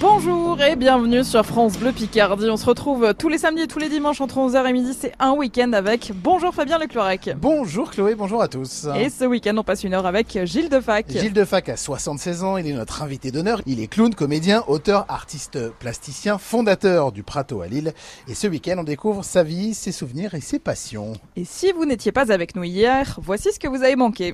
[0.00, 2.48] Bonjour et bienvenue sur France Bleu Picardie.
[2.48, 4.96] On se retrouve tous les samedis et tous les dimanches entre 11h et midi.
[4.98, 7.36] C'est un week-end avec Bonjour Fabien Leclerc.
[7.36, 8.88] Bonjour Chloé, bonjour à tous.
[8.96, 11.10] Et ce week-end, on passe une heure avec Gilles Defac.
[11.10, 13.60] Gilles Defac a 76 ans, il est notre invité d'honneur.
[13.66, 17.92] Il est clown, comédien, auteur, artiste plasticien, fondateur du Prato à Lille.
[18.26, 21.12] Et ce week-end, on découvre sa vie, ses souvenirs et ses passions.
[21.36, 24.32] Et si vous n'étiez pas avec nous hier, voici ce que vous avez manqué.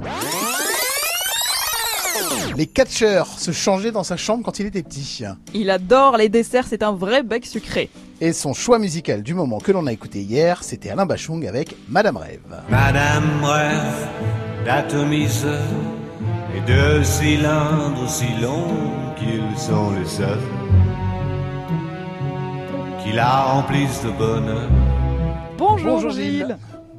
[2.57, 5.23] Les catcheurs se changeaient dans sa chambre quand il était petit.
[5.55, 7.91] Il adore les desserts, c'est un vrai bec sucré.
[8.21, 11.77] Et son choix musical du moment que l'on a écouté hier, c'était Alain Bachung avec
[11.89, 12.41] Madame Rêve.
[12.71, 14.09] Madame Rêve
[14.65, 15.61] d'atomiseur
[16.57, 20.39] et de cylindres si longs qu'ils sont les seuls
[23.05, 24.69] qui la remplissent de bonheur.
[25.59, 26.47] Bonjour, Bonjour, Gilles.
[26.49, 26.57] Gilles.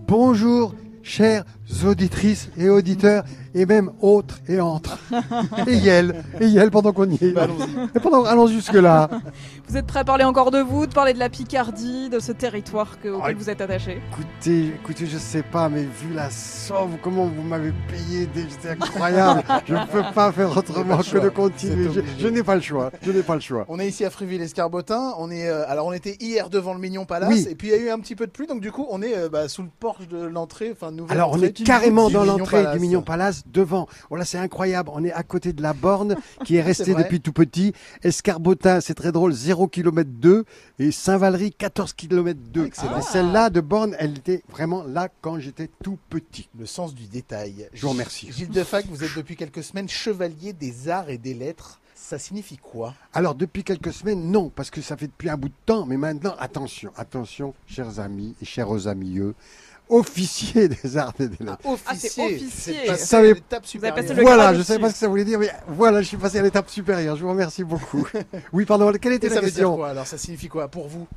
[0.08, 0.74] Bonjour,
[1.04, 1.44] chères
[1.86, 4.98] auditrices et auditeurs, et même autres et entre.
[5.68, 7.32] et Yel, et Yel pendant qu'on y est.
[7.32, 7.70] Bah, allons-y.
[7.96, 9.10] Et pendant, allons jusque-là.
[9.68, 12.32] Vous êtes prêts à parler encore de vous, de parler de la Picardie, de ce
[12.32, 14.02] territoire que- auquel Ah, vous êtes attaché?
[14.12, 18.70] Écoutez, écoutez, je sais pas, mais vu la somme, comment vous m'avez payé, des- c'est
[18.72, 19.44] incroyable.
[19.68, 21.90] je ne peux pas faire autrement que de continuer.
[22.20, 22.92] Je, n'ai pas le choix.
[23.02, 23.66] Je n'ai pas le choix.
[23.70, 25.14] On est ici à Fréville-Escarbotin.
[25.18, 27.48] On est, euh, alors on était hier devant le Mignon Palace Oui.
[27.50, 29.02] et puis il y a eu un petit peu de pluie, donc du coup on
[29.02, 32.10] est euh, bah, sous le porche de l'entrée, enfin nouvelle Alors on entrée est carrément
[32.10, 33.88] dans l'entrée du Mignon Palace, devant.
[34.10, 34.90] Voilà, c'est incroyable.
[34.94, 37.74] On est à côté de la borne qui est restée depuis tout petit.
[38.04, 40.46] Escarbotin, c'est très drôle, 0 km 2
[40.80, 42.66] et Saint-Valery 14 km 2.
[42.66, 43.00] Excellent.
[43.00, 46.50] Et celle-là de borne, elle était vraiment là quand j'étais tout petit.
[46.58, 47.70] Le sens du détail.
[47.74, 48.32] Je vous remercie.
[48.32, 51.80] Gilles Defac, vous êtes depuis quelques semaines chevalier des arts et des lettres.
[51.96, 52.94] Ça signifie quoi?
[53.12, 55.86] Alors depuis quelques semaines, non, parce que ça fait depuis un bout de temps.
[55.86, 59.20] Mais maintenant, attention, attention, chers amis et chers amis,
[59.90, 61.60] officier des arts et des lettres.
[61.86, 63.34] Ah, c'est officier.
[63.34, 63.96] L'étape supérieure.
[63.96, 66.08] passé le Voilà, je ne savais pas ce que ça voulait dire, mais voilà, je
[66.08, 67.16] suis passé à l'étape supérieure.
[67.16, 68.08] Je vous remercie beaucoup.
[68.54, 70.08] oui, pardon, quelle était Et la ça veut dire question quoi alors?
[70.08, 71.08] Ça signifie quoi pour vous?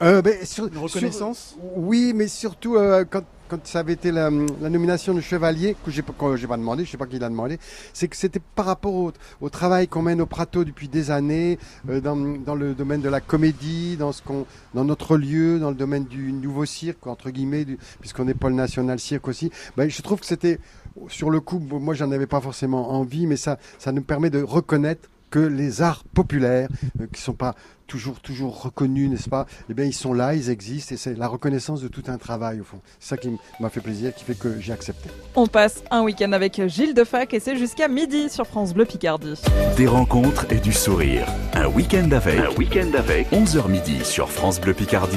[0.00, 4.30] Euh, sur- Une reconnaissance sur- Oui, mais surtout euh, quand, quand ça avait été la,
[4.60, 7.18] la nomination de chevalier, que j'ai pas, que j'ai pas demandé, je sais pas qui
[7.18, 7.58] l'a demandé,
[7.92, 11.58] c'est que c'était par rapport au, au travail qu'on mène au Prato depuis des années,
[11.88, 15.70] euh, dans, dans le domaine de la comédie, dans, ce qu'on, dans notre lieu, dans
[15.70, 17.66] le domaine du nouveau cirque, entre guillemets,
[17.98, 19.50] puisqu'on est pôle national cirque aussi.
[19.76, 20.60] Ben, je trouve que c'était,
[21.08, 24.42] sur le coup, moi j'en avais pas forcément envie, mais ça, ça nous permet de
[24.42, 26.68] reconnaître que les arts populaires,
[27.00, 27.54] euh, qui sont pas
[27.86, 29.46] toujours toujours reconnus, n'est-ce pas?
[29.70, 32.60] Eh bien, ils sont là, ils existent, et c'est la reconnaissance de tout un travail
[32.60, 32.80] au fond.
[33.00, 33.30] C'est ça qui
[33.60, 35.08] m'a fait plaisir, qui fait que j'ai accepté.
[35.34, 39.40] On passe un week-end avec Gilles Defac et c'est jusqu'à midi sur France Bleu Picardie.
[39.76, 41.26] Des rencontres et du sourire.
[41.54, 42.38] Un week-end avec.
[42.38, 43.30] Un week-end avec.
[43.32, 45.16] 11h midi sur France Bleu Picardie.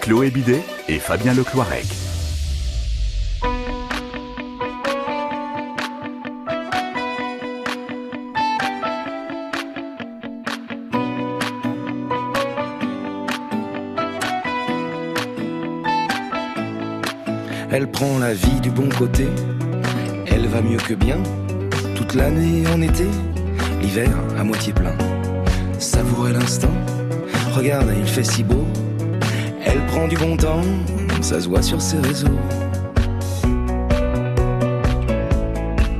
[0.00, 2.07] Chloé Bidet et Fabien Lecloirec.
[17.70, 19.28] Elle prend la vie du bon côté,
[20.26, 21.18] elle va mieux que bien,
[21.94, 23.06] toute l'année en été,
[23.82, 24.08] l'hiver
[24.38, 24.96] à moitié plein.
[25.78, 26.72] Savourer l'instant,
[27.54, 28.64] regarde, il fait si beau,
[29.66, 30.62] elle prend du bon temps,
[31.20, 32.38] ça se voit sur ses réseaux.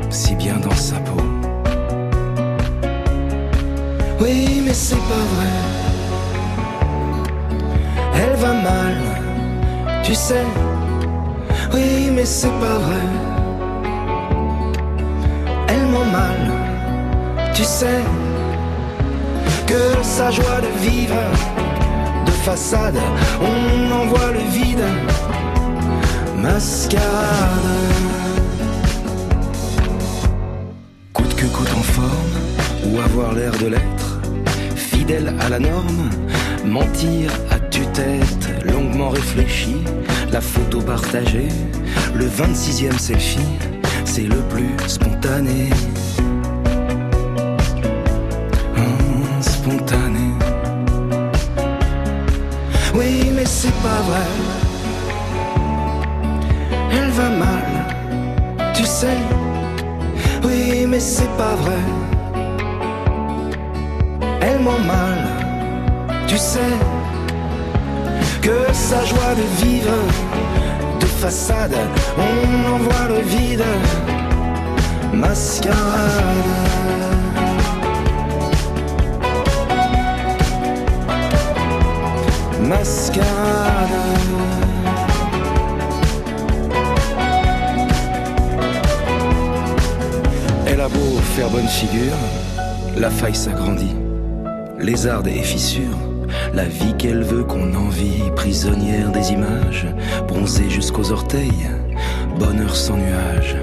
[0.09, 1.23] Si bien dans sa peau.
[4.21, 5.53] Oui, mais c'est pas vrai.
[8.15, 8.97] Elle va mal,
[10.03, 10.47] tu sais.
[11.73, 13.07] Oui, mais c'est pas vrai.
[15.69, 16.41] Elle ment mal,
[17.55, 18.03] tu sais.
[19.67, 21.15] Que sa joie de vivre,
[22.25, 22.99] de façade,
[23.41, 24.85] on en voit le vide.
[26.37, 27.03] Mascarade.
[31.13, 32.37] Coûte que coûte en forme,
[32.87, 34.21] ou avoir l'air de l'être.
[34.75, 36.09] Fidèle à la norme,
[36.65, 39.77] mentir à tue-tête, longuement réfléchi,
[40.33, 41.49] la photo partagée,
[42.15, 43.39] le 26e selfie,
[44.05, 45.71] c'est le plus spontané.
[48.77, 50.33] Hum, spontané.
[52.95, 54.29] Oui, mais c'est pas vrai.
[56.93, 59.19] Elle va mal, tu sais.
[60.45, 61.98] Oui, mais c'est pas vrai.
[69.63, 69.97] Vivre,
[71.01, 71.77] de façade,
[72.17, 73.65] on en voit le vide.
[75.13, 75.75] Mascarade.
[82.63, 83.89] Mascarade.
[90.67, 92.17] Elle a beau faire bonne figure,
[92.97, 93.97] la faille s'agrandit.
[94.79, 95.97] lézarde et fissure,
[96.53, 99.87] la vie qu'elle veut qu'on envie, prisonnière des images,
[100.27, 101.69] bronzée jusqu'aux orteils,
[102.39, 103.57] bonheur sans nuage,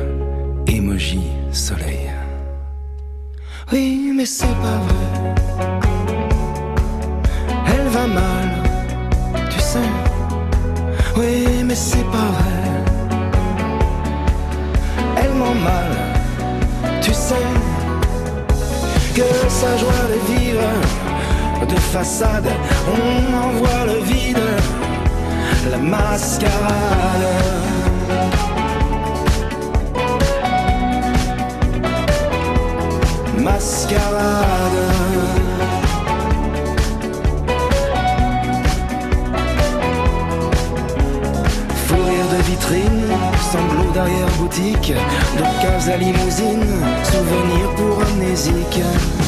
[0.68, 1.22] émoji
[1.52, 2.12] soleil.
[3.72, 5.36] Oui, mais c'est pas vrai.
[7.68, 8.50] Elle va mal,
[9.50, 9.80] tu sais.
[11.18, 12.66] Oui, mais c'est pas vrai.
[15.18, 15.92] Elle ment mal,
[17.02, 17.36] tu sais.
[19.16, 20.62] Que sa joie de vivre
[21.68, 22.50] de façade,
[22.88, 24.40] on en voit le vide,
[25.72, 27.26] la mascarade.
[33.38, 34.82] Mascarade.
[41.88, 43.08] Fou rire de vitrine,
[43.52, 44.94] sanglots d'arrière-boutique,
[45.38, 46.66] de case à limousine,
[47.04, 49.25] souvenir pour amnésique.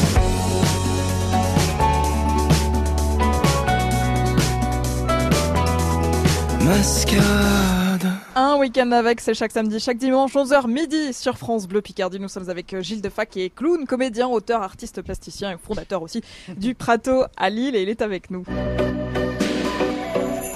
[6.68, 8.06] Mascarade.
[8.36, 12.20] Un week-end avec, c'est chaque samedi, chaque dimanche, 11h midi sur France Bleu Picardie.
[12.20, 16.02] Nous sommes avec euh, Gilles Defac qui est clown, comédien, auteur, artiste plasticien et fondateur
[16.02, 16.22] aussi
[16.58, 18.44] du Prato à Lille et il est avec nous.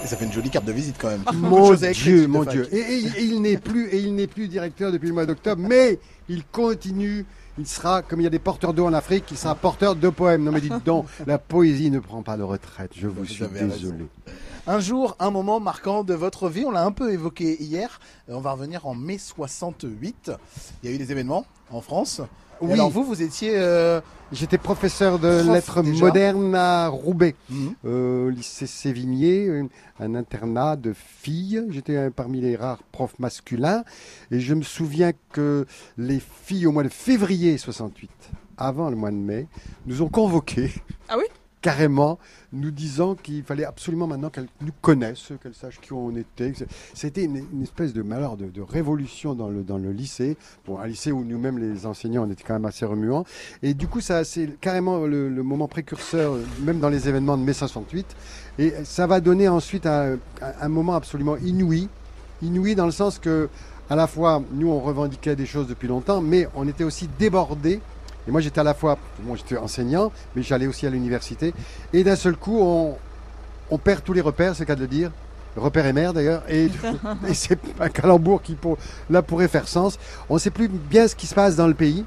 [0.05, 1.23] Et ça fait une jolie carte de visite quand même.
[1.33, 2.45] Mon à écrire, Dieu, mon.
[2.45, 2.69] Dieu.
[2.73, 5.63] Et, et- et il n'est plus, et il n'est plus directeur depuis le mois d'octobre,
[5.67, 5.99] mais
[6.29, 7.25] il continue.
[7.59, 10.09] Il sera, comme il y a des porteurs d'eau en Afrique, il sera porteur de
[10.11, 10.43] poèmes.
[10.45, 12.91] Non mais dites donc, la poésie ne prend pas de retraite.
[12.95, 13.95] Je vous, Vous suis raison.
[14.67, 17.99] Un jour, un moment marquant de votre vie, on l'a un peu évoqué hier.
[18.29, 20.31] On va revenir en mai 68.
[20.83, 22.21] Il y a eu des événements en France.
[22.61, 22.73] Et Oui.
[22.75, 23.53] alors vous, vous étiez...
[23.57, 24.01] euh,
[24.31, 26.05] J'étais professeur de Prof lettres déjà.
[26.07, 27.75] modernes à Roubaix, mhm.
[27.85, 29.67] euh, au lycée Sévigné, un,
[29.99, 31.65] un internat de filles.
[31.71, 33.83] J'étais un parmi les rares profs masculins.
[34.31, 35.67] Et je me souviens que
[35.99, 38.11] les filles, au mois de février 68,
[38.57, 39.49] avant le mois de mai,
[39.87, 40.71] nous ont convoqués.
[41.09, 41.25] Ah oui?
[41.63, 42.19] Carrément,
[42.53, 46.53] nous disant qu'il fallait absolument maintenant qu'elles nous connaissent, qu'elles sachent qui on était.
[46.93, 50.37] C'était une, une espèce de malheur, de, révolution dans le, lycée.
[50.67, 53.25] Bon, un lycée où nous-mêmes, les enseignants, on était quand même assez remuants.
[53.63, 58.07] Et du coup, c'est carrément le, moment précurseur, même dans les événements de mai 68.
[58.59, 60.19] Et ça va donner ensuite un-
[60.61, 61.89] un moment absolument inouï.
[62.43, 63.49] Inouï dans le sens que,
[63.89, 67.81] à la fois, nous, on revendiquait des choses depuis longtemps, mais on était aussi débordés.
[68.27, 71.53] Et moi, j'étais à la fois, moi, j'étais enseignant, mais j'allais aussi à l'université.
[71.93, 72.97] Et d'un seul coup, on,
[73.71, 75.11] on perd tous les repères, c'est le cas de le dire.
[75.57, 76.43] Repères et mère d'ailleurs.
[76.49, 76.71] Et,
[77.29, 78.79] et c'est un calembour qui, pour,
[79.11, 79.99] là, pourrait faire sens.
[80.29, 82.05] On ne sait plus bien ce qui se passe dans le pays.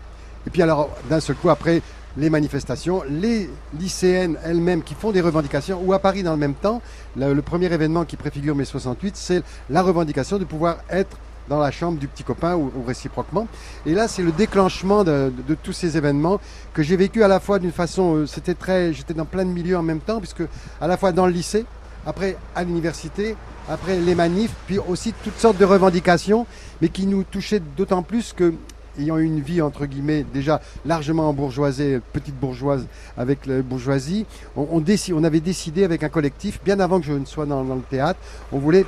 [0.47, 1.81] Et puis alors, d'un seul coup, après
[2.17, 6.53] les manifestations, les lycéennes elles-mêmes qui font des revendications, ou à Paris dans le même
[6.53, 6.81] temps,
[7.17, 11.17] le, le premier événement qui préfigure mai 68, c'est la revendication de pouvoir être
[11.49, 13.47] dans la chambre du petit copain ou, réciproquement.
[13.85, 15.31] Et là, c'est le déclenchement de,
[15.63, 16.39] tous ces événements
[16.73, 19.49] que j'ai vécu à la fois d'une façon, euh, c'était très, j'étais dans plein de
[19.49, 20.43] milieux en même temps, puisque
[20.81, 21.65] à la fois dans le lycée,
[22.05, 23.35] après à l'université,
[23.69, 26.45] après les manifs, puis aussi toutes sortes de revendications,
[26.81, 28.53] mais qui nous touchaient d'autant plus que
[28.99, 32.87] ayant une vie entre guillemets déjà largement bourgeoisée, petite bourgeoise
[33.17, 34.25] avec la bourgeoisie,
[34.55, 37.81] on, on, avait décidé avec un collectif, bien avant que je ne sois dans le
[37.89, 38.19] théâtre,
[38.51, 38.85] on voulait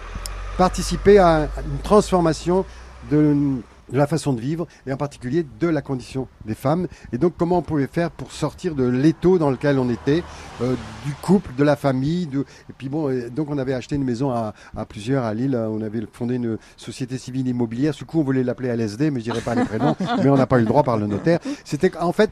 [0.57, 2.65] participer à, une transformation
[3.11, 3.61] de,
[3.91, 6.87] de la façon de vivre et en particulier de la condition des femmes.
[7.13, 10.23] Et donc comment on pouvait faire pour sortir de l'étau dans lequel on était,
[10.61, 10.75] euh,
[11.05, 12.27] du couple, de la famille.
[12.27, 12.41] De...
[12.69, 15.55] Et puis bon, et donc on avait acheté une maison à, à plusieurs à Lille.
[15.55, 17.93] On avait fondé une société civile immobilière.
[17.93, 19.95] Du coup, on voulait l'appeler LSD, mais je dirais pas les prénoms.
[20.23, 21.39] mais on n'a pas eu le droit par le notaire.
[21.63, 22.31] C'était en fait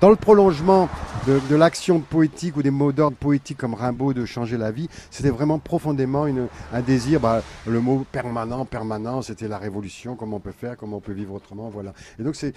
[0.00, 0.88] dans le prolongement
[1.26, 5.30] de, l'action poétique ou des mots d'ordre poétiques comme Rimbaud de changer la vie, c'était
[5.30, 6.26] vraiment profondément
[6.72, 7.20] un désir.
[7.20, 11.12] Bah, le mot permanent, permanent, c'était la révolution, comment on peut faire, comment on peut
[11.12, 11.94] vivre autrement, voilà.
[12.18, 12.54] Et donc c'est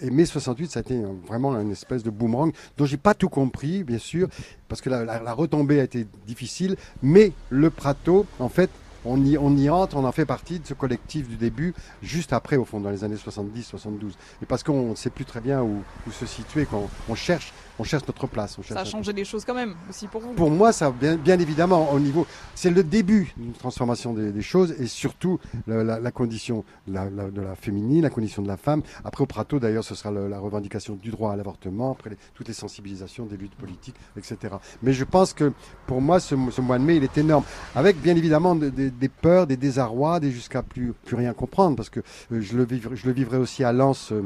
[0.00, 3.28] et mai 68, ça a été vraiment une espèce de boomerang dont j'ai pas tout
[3.28, 4.28] compris, bien sûr,
[4.68, 8.70] parce que la, la- la retombée a été difficile, mais le Prato, en fait.
[9.10, 12.66] On y, entre, on en fait partie de ce collectif du début, juste après, au
[12.66, 14.12] fond, dans les années 70-72.
[14.42, 17.54] Et parce qu'on ne sait plus très bien où, où se situer, quand on cherche,
[17.78, 18.58] on cherche notre place.
[18.58, 20.32] On cherche Ça a changé les choses quand même, aussi pour vous.
[20.32, 24.42] pour moi, ça, bien, bien évidemment, au niveau, c'est le début d'une transformation des, des
[24.42, 28.42] choses et surtout la, la- la condition de la, la- de la féminine, la condition
[28.42, 28.82] de la femme.
[29.04, 32.18] Après, au Prato, d'ailleurs, ce sera le- la revendication du droit à l'avortement, après les-
[32.34, 34.54] toutes les sensibilisations des luttes politiques, etc.
[34.82, 35.52] Mais je pense que
[35.86, 37.44] pour moi, ce, ce mois de mai, il est énorme.
[37.74, 41.76] Avec bien évidemment de- de- des peurs, des désarrois, des jusqu'à plus, plus rien comprendre,
[41.76, 42.00] parce que
[42.32, 44.10] euh, je, le vivrai, je le vivrai aussi à Lens.
[44.12, 44.22] euh,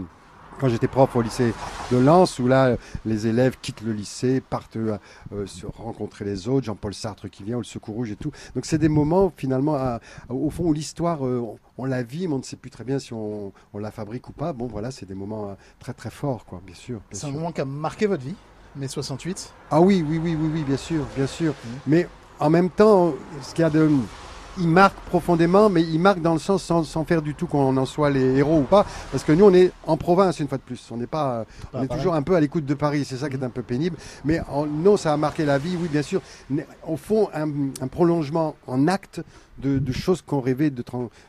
[0.60, 1.52] quand j'étais prof au lycée
[1.90, 4.96] de Lens, où là, les élèves quittent le lycée, partent euh,
[5.32, 8.30] euh, se rencontrer les autres, Jean-Paul Sartre qui vient, ou le Secours Rouge et tout.
[8.54, 12.28] Donc c'est des moments finalement, à- au fond, où l'histoire, euh, on, on la vit,
[12.28, 14.52] mais on ne sait plus très bien si on, on la fabrique ou pas.
[14.52, 17.00] Bon, voilà, c'est des moments euh, très très forts, quoi, bien sûr.
[17.12, 18.34] C'est un moment qui a marqué votre vie
[18.74, 21.54] mai 68 Ah oui, oui, oui, oui, oui, bien sûr, bien sûr.
[21.86, 22.08] Mais
[22.40, 23.88] en même temps, ce qu'il y a de
[24.58, 27.76] il marque profondément, mais il marque dans le sens sans, sans faire du tout qu'on
[27.76, 30.58] en soit les héros ou pas, parce que nous on est en province une fois
[30.58, 31.88] de plus, on n'est pas, on est pareil.
[32.00, 33.96] toujours un peu à l'écoute de Paris, c'est ça qui est un peu pénible.
[34.24, 36.20] Mais en- non, ça a marqué la vie, oui bien sûr.
[36.50, 37.48] Mais Au fond, un,
[37.80, 39.20] un prolongement en acte
[39.58, 40.82] de, de choses qu'on rêvait de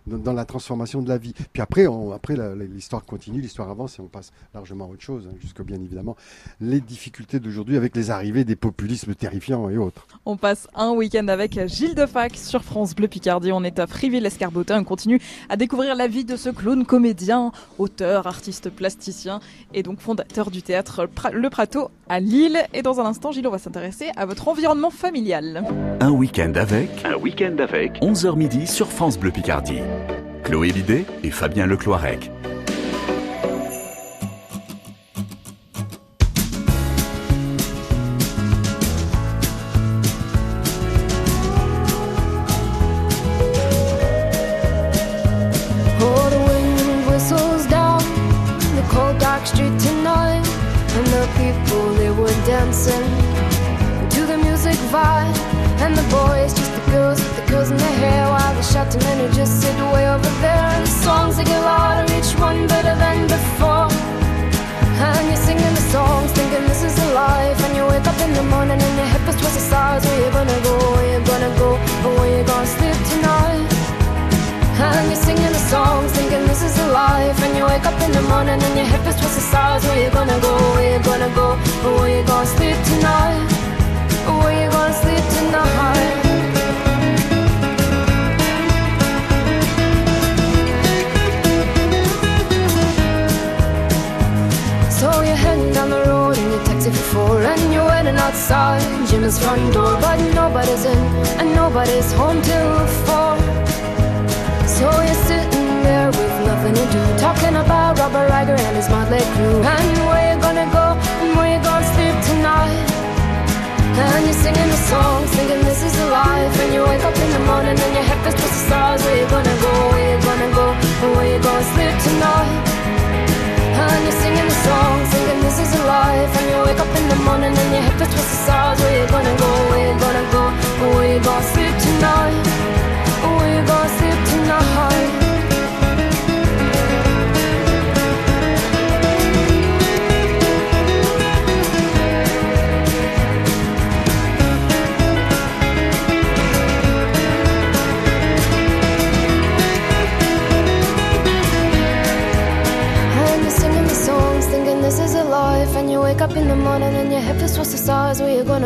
[0.08, 1.34] dans, dans la transformation de la vie.
[1.52, 2.36] Puis après, on- après
[2.74, 6.16] l'histoire continue, l'histoire avance et on passe largement à autre chose, hein, jusque bien évidemment
[6.62, 10.08] les difficultés d'aujourd'hui avec les arrivées des populismes terrifiants et autres.
[10.26, 13.52] On passe un week-end avec Gilles Defac sur France Bleu Picardie.
[13.52, 14.80] On est à Friville-Escarbotin.
[14.82, 19.40] On continue à découvrir la vie de ce clown comédien, auteur, artiste plasticien
[19.74, 22.58] et donc fondateur du théâtre Le Prato à Lille.
[22.74, 25.64] Et dans un instant, Gilles, on va s'intéresser à votre environnement familial.
[26.00, 26.90] Un week-end avec.
[27.06, 27.94] Un week-end avec.
[28.14, 29.82] 11h midi sur France Bleu Picardie.
[30.44, 32.30] Chloé Bidet et Fabien Lecloirec.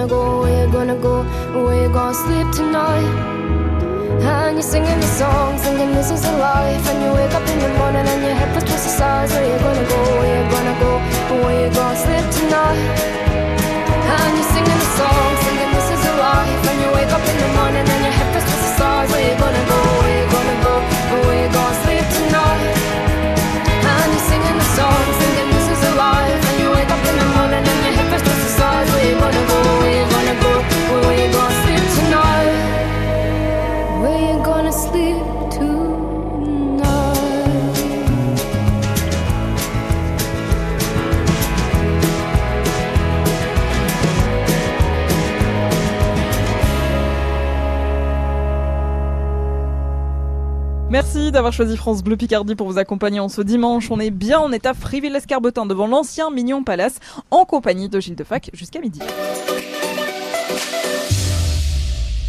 [0.08, 0.42] Go?
[0.42, 1.24] Where you gonna go?
[1.54, 3.12] Where you gonna sleep tonight?
[4.24, 6.84] And you're singing the songs, thinking this is a life.
[6.90, 9.32] And you wake up in the morning and your head feels twisted stars.
[9.32, 10.00] Where you gonna go?
[10.20, 10.92] Where you gonna go?
[11.44, 12.80] Where you gonna sleep tonight?
[14.16, 16.62] And you're singing the songs, thinking this is a life.
[16.72, 19.08] And you wake up in the morning and your head feels twisted stars.
[19.12, 19.80] Where you gonna go?
[20.02, 20.74] Where you gonna go?
[21.28, 22.64] Where you gonna sleep tonight?
[23.92, 26.42] And you're singing the songs, thinking this is a life.
[26.48, 28.88] And you wake up in the morning and your head feels twisted stars.
[28.96, 29.57] Where you gonna go?
[50.98, 53.92] Merci d'avoir choisi France Bleu Picardie pour vous accompagner en ce dimanche.
[53.92, 56.96] On est bien, on est à Friville-Escarbotin devant l'ancien Mignon Palace
[57.30, 59.00] en compagnie de Gilles Defac jusqu'à midi.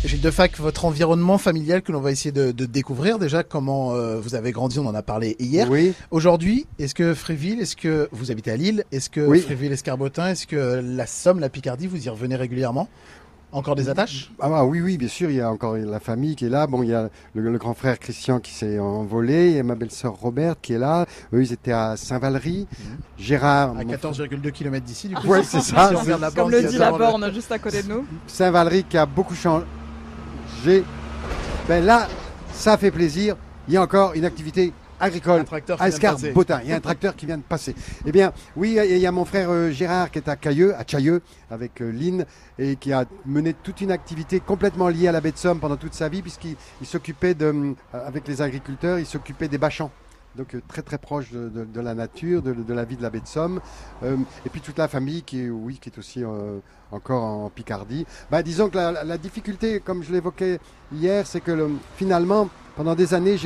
[0.04, 3.18] Gilles Defac, votre environnement familial que l'on va essayer de, de découvrir.
[3.18, 5.70] Déjà, comment euh, vous avez grandi, on en a parlé hier.
[5.70, 9.40] Oui, Aujourd'hui, est-ce que Fréville, est-ce que vous habitez à Lille Est-ce que Oui.
[9.40, 12.86] Fréville-Escarbotin, est-ce que la Somme, la Picardie, vous y revenez régulièrement?
[13.50, 14.30] Encore des attaches?
[14.40, 16.66] Ah bah oui, oui, bien sûr, il y a encore la famille qui est là.
[16.66, 19.62] Bon, il y a le, le grand frère Christian qui s'est envolé, il y a
[19.62, 21.06] ma belle-sœur Roberte qui est là.
[21.32, 22.66] Eux, ils étaient à Saint-Valery.
[23.16, 25.28] Gérard, À mon 14,2 km d'ici, du coup.
[25.28, 25.88] Ouais, c'est ça.
[25.88, 28.04] Si on regarde la Comme le dit la borne juste à côté de nous.
[28.26, 29.64] Saint-Valery qui a beaucoup changé.
[31.66, 32.06] Ben là,
[32.52, 33.36] ça fait plaisir.
[33.66, 35.40] Il y a encore une activité agricole.
[35.40, 36.26] Un tracteur qui à de passer.
[36.28, 36.60] Escarbotin.
[36.64, 37.74] Il y a un tracteur qui vient de passer.
[38.06, 40.28] Eh bien, oui, il y a- il y a mon frère euh, Gérard qui est
[40.28, 42.24] à Cailleux, à Chailleux, avec euh, Lynn,
[42.58, 45.76] et qui a mené toute une activité complètement liée à la baie de Somme pendant
[45.76, 49.90] toute sa vie, puisqu'il il s'occupait de, euh, avec les agriculteurs, il s'occupait des bâchants.
[50.38, 53.02] Donc euh, très très proche de, de- de la nature, de, de la vie de
[53.02, 53.60] la baie de Somme.
[54.04, 54.16] Euh,
[54.46, 56.58] et puis toute la famille qui est, oui, qui est aussi euh,
[56.92, 58.06] encore en Picardie.
[58.30, 60.60] Bah, disons que la, difficulté, comme je l'évoquais
[60.92, 63.36] hier, c'est que le- finalement, pendant des années,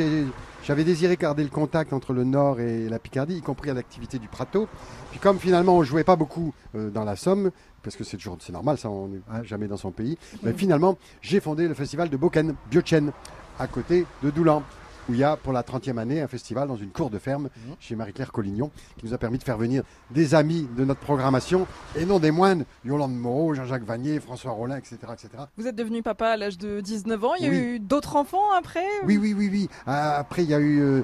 [0.63, 4.19] j'avais désiré garder le contact entre le Nord et la Picardie, y compris à l'activité
[4.19, 4.69] du Prato.
[5.11, 7.51] Puis comme finalement on jouait pas beaucoup euh, dans la Somme,
[7.83, 10.53] parce que c'est toujours c'est normal, ça on n'est hein, jamais dans son pays, mais
[10.53, 13.11] finalement j'ai fondé le festival de Boken, Biochen,
[13.59, 14.63] à côté de Doulan
[15.09, 17.44] où il y a pour la 30e année un festival dans une cour de ferme
[17.44, 17.75] Mhm.
[17.80, 21.66] chez Marie-Claire Collignon qui nous a permis de faire venir des amis de notre programmation
[21.97, 24.97] et non des moines, Yolande Moreau, Jean-Jacques Vanier, François Rollin, etc.
[25.12, 25.28] etc.
[25.56, 27.35] Vous êtes devenu papa à l'âge de 19 ans.
[27.38, 27.56] Il y a Oui.
[27.56, 29.68] eu d'autres enfants après Oui, oui, oui, oui.
[29.87, 31.02] Ah, Après, il y a eu euh,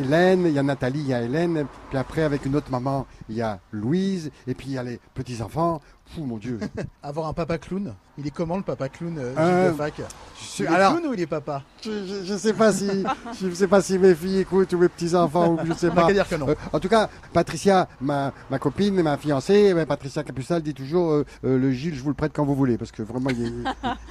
[0.00, 1.66] Hélène, il y a Nathalie, il y a Hélène.
[1.90, 4.30] Puis après, avec une autre maman, il y a Louise.
[4.46, 5.80] Et puis, il y a les petits-enfants.
[6.14, 6.58] Fou, mon Dieu.
[7.02, 9.94] Avoir un papa clown, il est comment le papa clown euh, Euh, de Fac
[10.38, 12.88] Je suis- Il est Alors, clown ou il est papa je, je, sais pas si,
[13.40, 16.10] je sais pas si mes filles écoutent ou mes petits-enfants ou je sais pas.
[16.12, 16.48] dire que non.
[16.48, 21.24] Euh, en tout cas, Patricia, ma, ma copine, ma fiancée, Patricia Capussal dit toujours euh,
[21.42, 23.52] le Gilles, je vous le prête quand vous voulez, parce que vraiment, il est,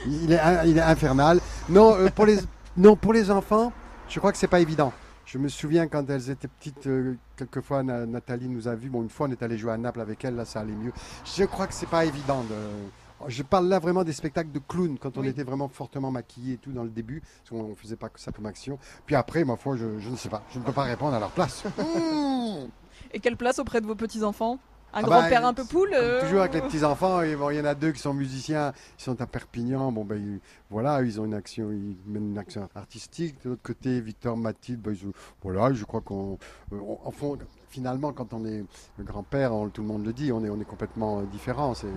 [0.06, 1.40] il est, il est infernal.
[1.70, 2.38] Non, pour les,
[2.78, 3.72] non, pour les enfants,
[4.10, 4.92] je crois que c'est pas évident.
[5.26, 8.90] Je me souviens quand elles étaient petites, euh, quelquefois Na- Nathalie nous a vus.
[8.90, 10.92] Bon, une fois on est allé jouer à Naples avec elle, là ça allait mieux.
[11.26, 12.44] Je crois que c'est pas évident.
[12.44, 13.28] De...
[13.30, 15.30] Je parle là vraiment des spectacles de clowns, quand on Oui.
[15.30, 18.20] était vraiment fortement maquillés et tout dans le début, parce qu'on ne faisait pas que
[18.20, 18.78] ça comme action.
[19.06, 21.20] Puis après, ma foi, je, je ne sais pas, je ne peux pas répondre à
[21.20, 21.64] leur place.
[21.66, 22.68] Mmh.
[23.14, 24.60] Et quelle place auprès de vos petits-enfants?
[24.96, 27.50] Un Ah grand-père bah, un peu poule euh, toujours avec les petits enfants, et bon,
[27.50, 29.92] il y en a deux qui sont musiciens, ils sont à Perpignan.
[29.92, 33.36] Bon ben ils- voilà, ils ont une action, ils mènent une action artistique.
[33.44, 35.12] De l'autre côté, Victor, Mathilde, ben, ils-
[35.44, 36.38] voilà, je crois qu'on,
[37.76, 38.64] finalement, quand on est
[38.98, 41.74] le grand-père, on- tout le monde le dit, on est, on est complètement euh, différent.
[41.74, 41.88] C'est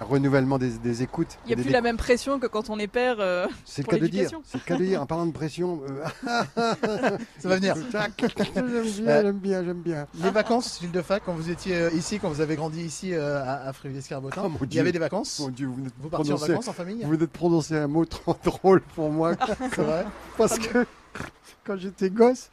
[0.00, 1.38] un renouvellement des, des écoutes.
[1.44, 3.16] Il n'y a des- plus la même pression que quand on est père.
[3.18, 4.30] euh, C'est le cas de dire.
[4.44, 5.02] C'est le cas de dire.
[5.02, 6.04] En parlant de pression, euh,
[7.38, 7.74] Ça va venir.
[8.54, 8.66] j'aime
[9.02, 10.06] bien, j'aime bien, j'aime bien.
[10.22, 13.14] Les vacances, Gilles de Fac, quand vous étiez euh, ici, quand vous avez grandi ici
[13.14, 16.08] à, à Fréville-Escarbotin, Oh, il y avait des vacances Mon Dieu, vous venez de Vous
[16.08, 19.32] partiez en vacances en famille vous venez de prononcer un mot trop drôle pour moi.
[19.58, 20.04] C'est vrai
[20.38, 20.86] Parce que
[21.64, 22.50] quand j'étais gosse,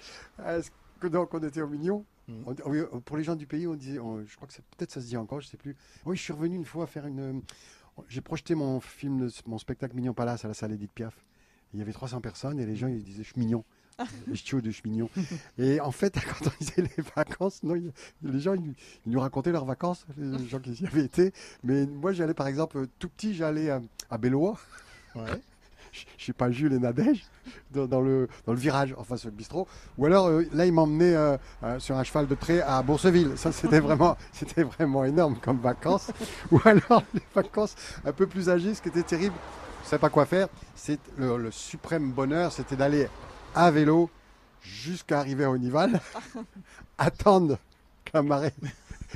[1.00, 2.04] que- donc on était au Mignon.
[2.46, 4.92] On- oui, pour les gens du pays, on disait, on- je crois que c'est- peut-être
[4.92, 5.76] ça se dit encore, je sais plus.
[6.06, 7.42] Oui, je suis revenu une fois faire une.
[8.08, 11.14] J'ai projeté mon film, mon spectacle Mignon Palace à la salle Edith Piaf.
[11.74, 13.64] Il y avait 300 personnes et les gens ils disaient je suis mignon.
[14.28, 15.10] Je suis de je suis mignon.
[15.60, 16.14] Et en fait,
[16.44, 17.92] quand on disait les vacances, non, il-
[18.24, 18.74] les gens ils,
[19.06, 21.34] ils nous racontaient leurs vacances, les gens qui y avaient été.
[21.64, 24.58] Mais moi, j'allais par exemple, tout petit, j'allais à, à Bellois
[25.14, 25.30] Ouais.
[25.92, 27.24] Je sais pas, Jules et Nadège,
[27.72, 29.68] dans, dans le, dans le virage, enfin sur le bistrot.
[29.98, 33.32] Ou alors, euh, là, il m'emmenait euh, euh, sur un cheval de trait à Bourseville.
[33.36, 36.12] Ça, c'était vraiment, c'était vraiment énorme comme vacances.
[36.52, 37.76] Ou alors, les vacances
[38.06, 39.36] un peu plus âgées, ce qui était terrible,
[39.82, 40.48] je ne savais pas quoi faire.
[40.76, 43.08] C'est le, le suprême bonheur, c'était d'aller
[43.56, 44.10] à vélo
[44.62, 46.00] jusqu'à arriver à Onival,
[46.98, 47.58] attendre
[48.14, 48.54] la marée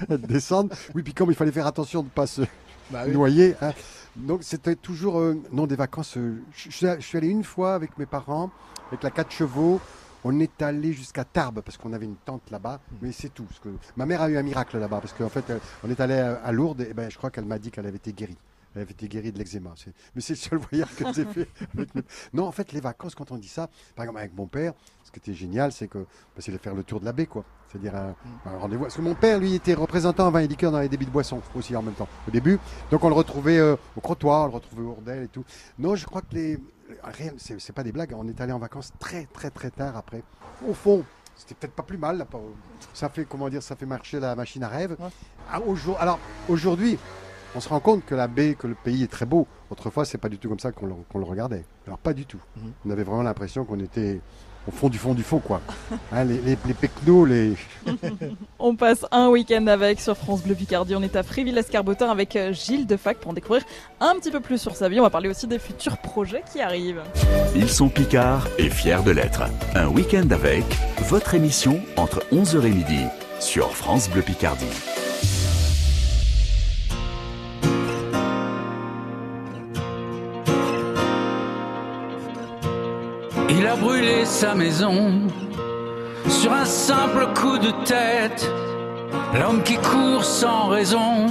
[0.10, 0.74] descende.
[0.94, 2.42] Oui, puis comme il fallait faire attention de ne pas se,
[2.90, 3.14] Bah oui.
[3.14, 3.56] noyé.
[3.62, 3.72] hein.
[4.16, 6.18] Donc c'était toujours euh, non des vacances.
[6.18, 8.50] euh, je, je suis- allé une fois avec mes parents,
[8.88, 9.80] avec la 4 chevaux.
[10.28, 13.44] On est allé jusqu'à Tarbes parce qu'on avait une tente là-bas, mais c'est tout.
[13.44, 16.00] Parce que ma mère a eu un miracle là-bas parce qu'en fait, euh, on est
[16.00, 18.38] allé à, à Lourdes et ben, je crois qu'elle m'a dit qu'elle avait été guérie.
[18.74, 19.74] Elle avait été guérie de l'eczéma.
[20.16, 21.48] Mais c'est le seul voyage que j'ai fait.
[21.76, 22.02] avec mes-
[22.34, 24.74] Non, en fait, les vacances, quand on dit ça, par exemple avec mon père,
[25.20, 26.06] qui était génial, c'est que bah,
[26.40, 27.44] c'est de faire le tour de la baie, quoi.
[27.72, 28.84] C'est-à-dire un, un rendez-vous.
[28.84, 31.12] Parce que mon père, lui, était représentant en vin et liqueur dans les débits de
[31.12, 32.60] boissons aussi en même temps, au début.
[32.92, 35.44] Donc on le retrouvait euh, au crottoir, on le retrouvait au Ourdel et tout.
[35.80, 36.60] Non, je crois que les.
[37.04, 39.98] rien- C'est c'est pas des blagues, on est allé en vacances très, très, très tard
[39.98, 40.24] après.
[40.68, 41.04] Au fond,
[41.36, 42.18] c'était peut-être pas plus mal.
[42.18, 42.40] Là, pas-
[42.94, 44.96] ça fait, comment dire, ça fait marcher la machine à rêve.
[45.00, 45.10] Ouais.
[45.52, 46.98] Ah, au jour- alors, aujourd'hui,
[47.56, 49.48] on se rend compte que la baie, que le pays est très beau.
[49.70, 51.66] Autrefois, c'est pas du tout comme ça qu'on le, qu'on le regardait.
[51.88, 52.40] Alors, pas du tout.
[52.58, 52.72] Mhm.
[52.86, 54.22] On avait vraiment l'impression qu'on était
[54.68, 55.62] au fond du fond du fond, quoi.
[56.12, 57.54] Hein, les, les, les pecnos, les.
[58.60, 60.96] On passe un week-end avec sur France Bleu Picardie.
[60.96, 63.64] On est à Fréville-Escarbotin avec euh, Gilles Defac pour en découvrir
[64.00, 65.00] un petit peu plus sur sa vie.
[65.00, 67.02] On va parler aussi des futurs projets qui arrivent.
[67.56, 69.44] Ils sont picards et fiers de l'être.
[69.76, 70.64] Un week-end avec
[71.10, 73.04] votre émission entre 11h et midi
[73.40, 74.66] sur France Bleu Picardie.
[83.66, 85.22] Il a brûlé sa maison
[86.30, 88.48] sur un simple coup de tête.
[89.34, 91.26] L'homme qui court sans raison,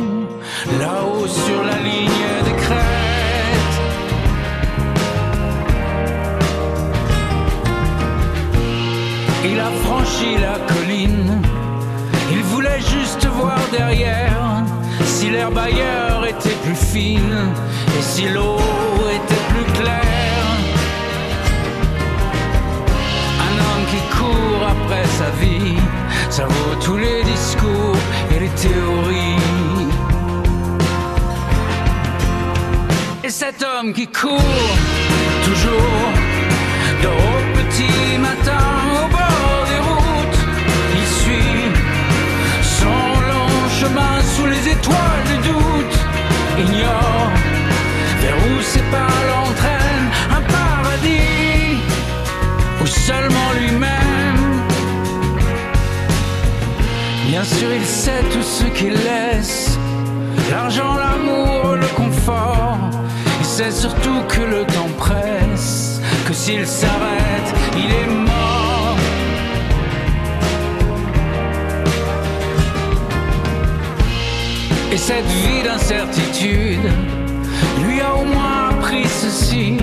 [0.80, 3.76] là-haut sur la ligne des crêtes.
[9.44, 11.40] Il a franchi la colline,
[12.32, 14.64] il voulait juste voir derrière
[15.04, 17.52] si l'herbe ailleurs était plus fine
[17.96, 18.58] et si l'eau
[19.14, 20.33] était plus claire.
[23.94, 25.76] Qui court après sa vie,
[26.30, 27.96] ça vaut tous les discours
[28.32, 29.88] et les théories.
[33.22, 34.76] Et cet homme qui court
[35.48, 36.04] toujours
[37.02, 38.66] de au petit matin
[39.00, 40.42] au bord des routes,
[40.98, 41.66] il suit
[42.78, 45.96] son long chemin sous les étoiles du doute,
[46.66, 47.30] ignore
[48.20, 49.23] vers où ses pas
[57.44, 59.78] Bien sûr, il sait tout ce qu'il laisse
[60.50, 62.78] l'argent, l'amour, le confort.
[63.38, 68.96] Il sait surtout que le temps presse, que s'il s'arrête, il est mort.
[74.90, 76.90] Et cette vie d'incertitude
[77.86, 79.76] lui a au moins appris ceci.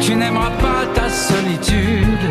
[0.00, 2.24] Tu n'aimeras pas ta solitude,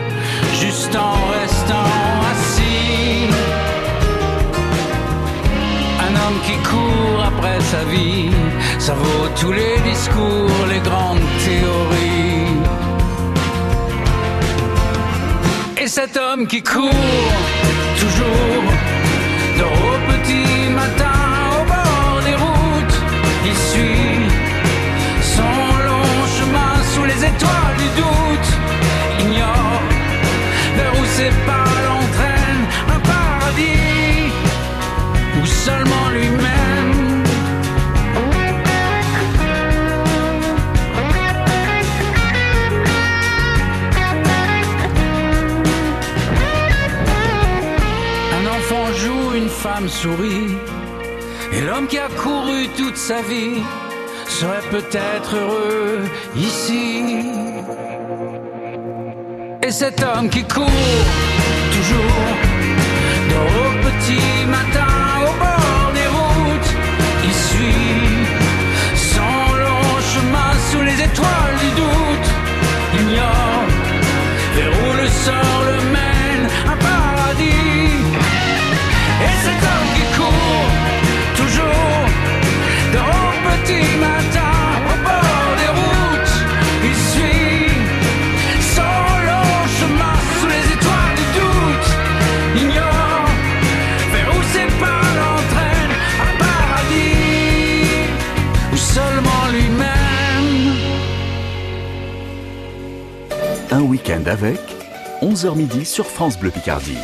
[0.59, 1.87] juste en restant
[2.33, 3.70] assis.
[6.45, 8.29] Qui court après sa vie,
[8.79, 12.57] ça vaut tous les discours, les grandes théories.
[15.77, 17.05] Et cet homme qui court
[17.99, 18.63] toujours
[19.57, 21.19] de au petit matin
[21.57, 22.99] au bord des routes,
[23.49, 24.21] il suit
[25.35, 25.53] son
[25.87, 28.49] long chemin sous les étoiles du doute,
[29.19, 29.81] ignore
[30.77, 34.31] vers où ses pas l'entraînent, un paradis
[35.41, 36.11] ou seulement
[49.87, 50.57] sourit,
[51.53, 53.61] et l'homme qui a couru toute sa vie
[54.27, 55.99] serait peut-être heureux
[56.35, 57.25] ici.
[59.63, 60.65] Et cet homme qui court
[61.75, 62.31] toujours
[63.29, 64.93] de au petit matin
[65.27, 66.71] au bord des routes,
[67.23, 68.25] il suit
[68.95, 72.29] son long chemin sous les étoiles du doute,
[73.01, 73.65] ignore
[74.55, 75.70] vers où le sort
[103.81, 104.59] Un week-end avec
[105.23, 106.99] 11h midi sur France Bleu Picardie.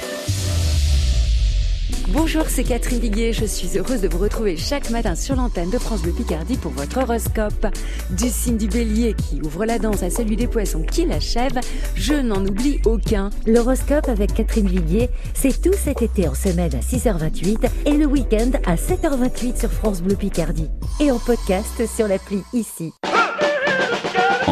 [2.09, 3.33] Bonjour, c'est Catherine Viguier.
[3.33, 6.71] Je suis heureuse de vous retrouver chaque matin sur l'antenne de France Bleu Picardie pour
[6.73, 7.65] votre horoscope.
[8.11, 11.59] Du signe du bélier qui ouvre la danse à celui des poissons qui l'achève,
[11.95, 13.31] je n'en oublie aucun.
[13.47, 18.51] L'horoscope avec Catherine Viguier, c'est tout cet été en semaine à 6h28 et le week-end
[18.67, 20.69] à 7h28 sur France Bleu Picardie.
[20.99, 22.93] Et en podcast sur l'appli ici.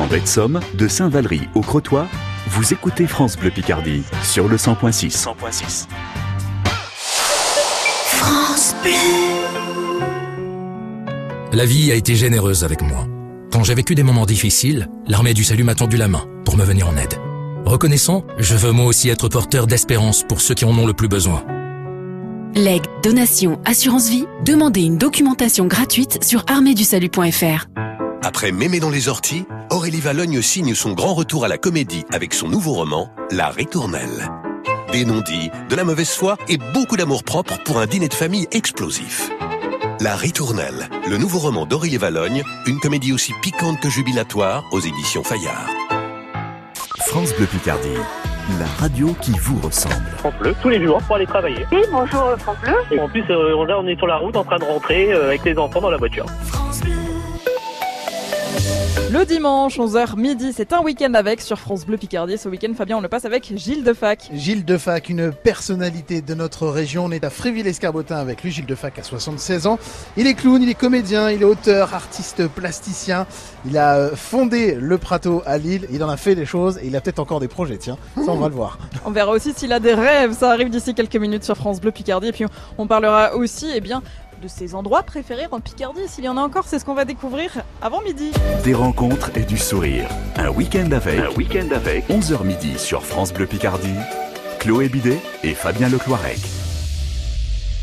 [0.06, 2.06] En baie de Somme, de Saint-Valery au Crotoy,
[2.50, 5.10] vous écoutez France Bleu Picardie sur le 100.6.
[5.10, 5.88] 100.6.
[8.06, 8.91] France Bleu.
[11.54, 13.08] La vie a été généreuse avec moi.
[13.52, 16.63] Quand j'ai vécu des moments difficiles, l'armée du salut m'a tendu la main pour me
[16.63, 17.15] venir en aide.
[17.65, 21.08] Reconnaissant, je veux moi aussi être porteur d'espérance pour ceux qui en ont le plus
[21.08, 21.44] besoin.
[22.54, 27.65] Legs, donations, assurance vie, demandez une documentation gratuite sur arméedusalut.fr.
[28.22, 32.34] Après Mémé dans les orties, Aurélie Valogne signe son grand retour à la comédie avec
[32.34, 34.32] son nouveau roman, La Ritournelle.
[34.91, 38.47] Des non-dits, de la mauvaise foi et beaucoup d'amour propre pour un dîner de famille
[38.51, 39.32] explosif.
[40.01, 45.23] La Ritournelle, le nouveau roman d'Aurélie Valogne, une comédie aussi piquante que jubilatoire aux éditions
[45.23, 45.69] Fayard.
[47.08, 47.97] France Bleu Picardie,
[48.60, 50.06] la radio qui vous ressemble.
[50.17, 51.65] France Bleu, tous les jours pour aller travailler.
[51.71, 52.75] Oui, bonjour euh, France Bleu.
[52.91, 55.28] Et en plus, euh, là, on est sur la route en train de rentrer euh,
[55.28, 56.25] avec les enfants dans la voiture.
[59.12, 62.38] Le dimanche, 11h midi, c'est un week-end avec sur France Bleu Picardie.
[62.38, 64.29] Ce week-end, Fabien, on le passe avec Gilles Defac.
[64.34, 67.05] Gilles Defac, une personnalité de notre région.
[67.05, 68.51] On est à Fréville-Escarbotin avec lui.
[68.51, 69.79] Gilles Defac a 76 ans.
[70.17, 73.27] Il est clown, il est comédien, il est auteur, artiste plasticien.
[73.65, 75.88] Il a euh, fondé le Prato à Lille.
[75.91, 77.77] Il en a fait des choses et il a peut-être encore des projets.
[77.77, 78.79] Tiens, ça, on va le voir.
[79.05, 80.34] On verra aussi s'il a des rêves.
[80.34, 82.27] Ça arrive d'ici quelques minutes sur France Bleu Picardie.
[82.29, 82.45] Et puis,
[82.77, 84.01] on parlera aussi, eh bien,
[84.41, 86.08] de ses endroits préférés en Picardie.
[86.08, 88.32] S'il y en a encore, c'est ce qu'on va découvrir avant midi.
[88.63, 90.08] Des rencontres et du sourire.
[90.38, 91.19] Un week-end avec.
[91.19, 92.08] Un week-end avec.
[92.10, 93.95] 11h midi sur France Bleu Picardie.
[94.60, 96.39] Chloé Bidet et Fabien Lecloirec.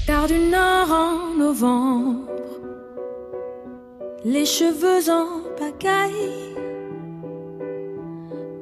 [0.07, 2.29] Car du nord en novembre,
[4.25, 6.57] les cheveux en pagaille,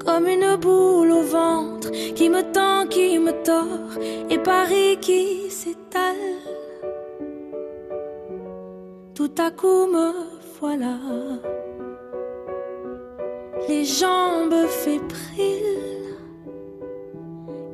[0.05, 5.50] comme comme une boule au ventre qui me tend, qui me tord, et Paris qui
[5.50, 6.60] s'étale.
[9.20, 10.14] Tout à coup me
[10.59, 10.96] voilà,
[13.68, 16.16] les jambes fébriles.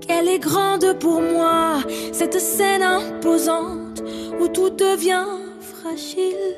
[0.01, 1.79] Qu'elle est grande pour moi,
[2.13, 4.03] cette scène imposante
[4.41, 5.29] où tout devient
[5.61, 6.57] fragile.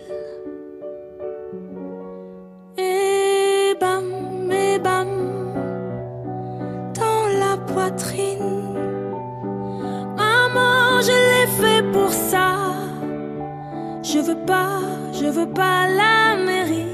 [14.11, 14.81] Je veux pas,
[15.13, 16.87] je veux pas l'Amérique.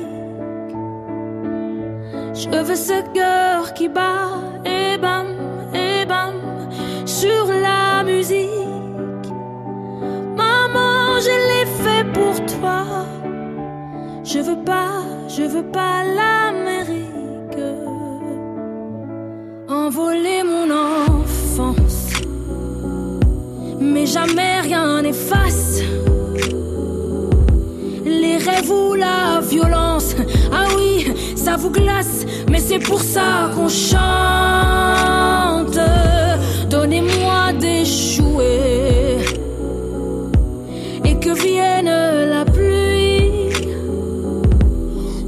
[2.34, 4.30] Je veux ce cœur qui bat,
[4.64, 5.28] et bam,
[5.72, 6.34] et bam,
[7.06, 9.28] sur la musique.
[10.36, 12.82] Maman, je l'ai fait pour toi.
[14.24, 17.62] Je veux pas, je veux pas l'Amérique.
[19.68, 22.10] Envoler mon enfance,
[23.78, 25.80] mais jamais rien n'efface
[28.70, 30.14] ou la violence?
[30.52, 35.78] Ah oui, ça vous glace, mais c'est pour ça qu'on chante.
[36.68, 39.24] Donnez-moi des jouets
[41.04, 41.90] et que vienne
[42.30, 43.50] la pluie.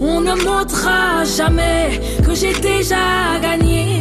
[0.00, 3.95] On ne montrera jamais que j'ai déjà gagné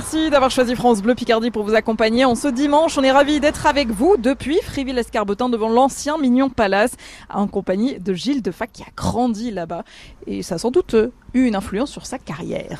[0.00, 2.24] Merci d'avoir choisi France Bleu Picardie pour vous accompagner.
[2.24, 6.92] En ce dimanche, on est ravis d'être avec vous depuis Fréville-Escarbotin devant l'ancien Mignon Palace
[7.28, 9.82] en compagnie de Gilles Defac qui a grandi là-bas.
[10.28, 12.78] Et ça a sans doute euh, eu une influence sur sa carrière.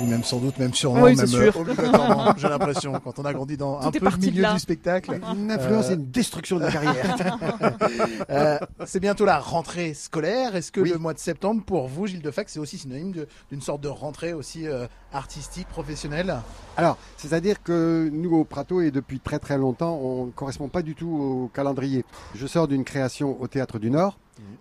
[0.00, 1.56] Ou même sans doute, même sûrement, Oui, même c'est sûr.
[1.56, 4.58] euh, obligatoirement, j'ai l'impression, quand on a grandi dans Tout un peu le milieu du
[4.58, 5.18] spectacle.
[5.34, 7.16] Une influence Euh, et une destruction de la carrière.
[8.30, 10.54] Euh, c'est bientôt la rentrée scolaire.
[10.54, 10.90] Est-ce que Oui.
[10.90, 13.14] le mois de septembre, pour vous, Gilles Defac, c'est aussi synonyme
[13.50, 16.36] d'une sorte de rentrée aussi euh, artistique, professionnelle?
[16.76, 20.82] Alors, c'est-à-dire que nous, au Prato, et depuis très très longtemps, on ne correspond pas
[20.82, 22.04] du tout au calendrier.
[22.34, 24.18] Je sors d'une création au Théâtre du Nord,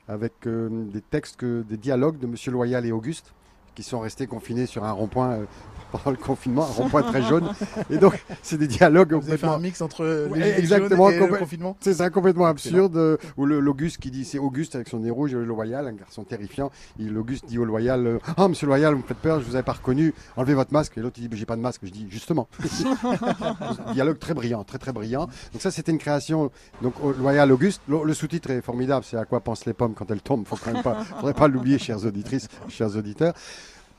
[0.08, 3.34] avec euh, des textes, que, des dialogues de Monsieur Loyal et Auguste,
[3.78, 5.46] qui sont restés confinés sur un rond-point euh,
[5.92, 7.50] pendant le confinement, un rond-point très jaune.
[7.90, 9.54] Et donc, c'est des dialogues Vous avez fait complètement...
[9.56, 12.98] un mix entre les Ouais, exactement, et le confinement C'est ça, complètement absurde.
[12.98, 16.24] euh, Où l'Auguste qui dit, c'est Auguste avec son nez rouge, le Loyal, un garçon
[16.24, 16.72] terrifiant.
[17.00, 19.64] L'Auguste dit au Loyal, euh, ah monsieur Loyal, vous me faites peur, je vous avais
[19.64, 20.98] pas reconnu, enlevez votre masque.
[20.98, 21.82] Et l'autre il dit, j'ai pas de masque.
[21.84, 22.48] Je dis, justement.
[23.94, 25.28] Dialogue très brillant, très très brillant.
[25.54, 26.52] Donc ça, c'était une création.
[26.82, 29.06] Donc au- Loyal Auguste, le, le sous-titre est formidable.
[29.08, 30.46] C'est à quoi pensent les pommes quand elles tombent?
[30.48, 33.34] Faut quand même pas, faudrait pas l'oublier, chères auditrices, chers auditeurs.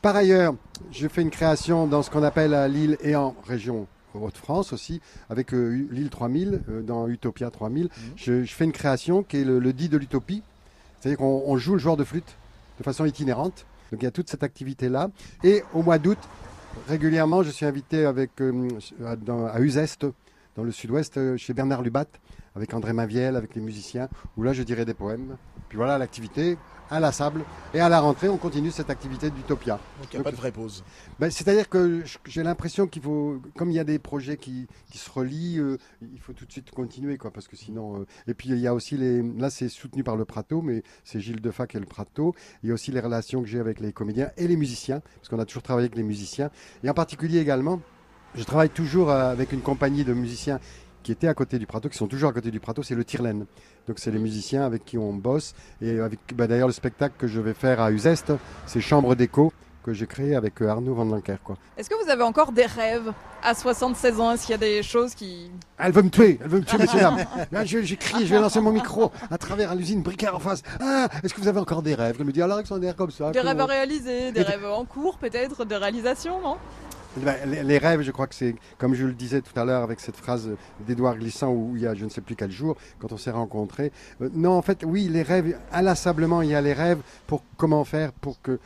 [0.02, 0.54] Par ailleurs,
[0.92, 5.00] je fais une création dans ce qu'on appelle à Lille et en région Hauts-de-France aussi,
[5.28, 7.88] avec euh, Lille 3000, euh, dans Utopia 3000.
[8.16, 10.42] Je, je fais une création qui est le, le dit de l'utopie.
[10.98, 12.36] C'est-à-dire qu'on on joue le joueur de flûte
[12.78, 13.66] de façon itinérante.
[13.92, 15.10] Donc il y a toute cette activité-là.
[15.44, 16.18] Et au mois d'août,
[16.88, 18.68] régulièrement, je suis invité avec, euh,
[19.04, 20.06] à, dans- à Uzeste,
[20.56, 22.06] dans le sud-ouest, euh, chez Bernard Lubat,
[22.56, 25.36] avec André Maviel, avec les musiciens, où là je dirais des poèmes.
[25.68, 26.56] Puis voilà l'activité
[26.90, 27.44] inlassable.
[27.74, 29.78] Et à la rentrée, on continue cette activité d'Utopia.
[30.00, 30.84] Donc il n'y a pas de vraie pause.
[31.18, 34.98] Ben, C'est-à-dire que j'ai l'impression qu'il faut, comme il y a des projets qui, qui
[34.98, 38.00] se relient, euh, il faut tout de suite continuer, quoi, parce que sinon.
[38.00, 40.82] euh, et puis il y a aussi les, là c'est soutenu par le Prato, mais
[41.04, 42.34] c'est Gilles Defac et le Prato.
[42.62, 45.28] Il y a aussi les relations que j'ai avec les comédiens et les musiciens, parce
[45.28, 46.50] qu'on a toujours travaillé avec les musiciens,
[46.82, 47.80] et en particulier également,
[48.34, 50.60] je travaille toujours euh, avec une compagnie de musiciens
[51.08, 53.02] qui étaient à côté du Prato, qui sont toujours à côté du Prato, c'est le
[53.02, 53.46] Tirlen.
[53.86, 55.54] Donc c'est les musiciens avec qui on bosse.
[55.80, 58.34] Et avec bah, d'ailleurs le spectacle que je vais faire à Uzeste,
[58.66, 59.50] c'est Chambre d'écho
[59.82, 61.38] que j'ai créé avec euh, Arnaud Van Lanker.
[61.78, 63.10] Est-ce que vous avez encore des rêves
[63.42, 64.32] à 76 ans?
[64.32, 65.50] Est-ce qu'il y a des choses qui...
[65.78, 67.24] Elle veut me tuer, elle veut me tuer, dames.
[67.50, 70.62] Là, je- J'ai crié, je vais lancer mon micro à travers l'usine Bricard en face.
[70.78, 72.16] Ah, est-ce que vous avez encore des rêves?
[72.20, 73.30] Elle me dit, alors, Alexandre, comme ça.
[73.30, 76.58] Des comment- rêves à réaliser, des Et- rêves en cours peut-être, de réalisation, non?
[77.16, 80.00] Les, les rêves, je crois que c'est, comme je le disais tout à l'heure avec
[80.00, 80.50] cette phrase
[80.86, 83.30] d'Édouard Glissant où il y a je ne sais plus quel jour, quand on s'est
[83.30, 83.92] rencontrés.
[84.20, 87.84] Euh, non, en fait, oui, les rêves, inlassablement, il y a les rêves pour comment
[87.84, 88.58] faire pour que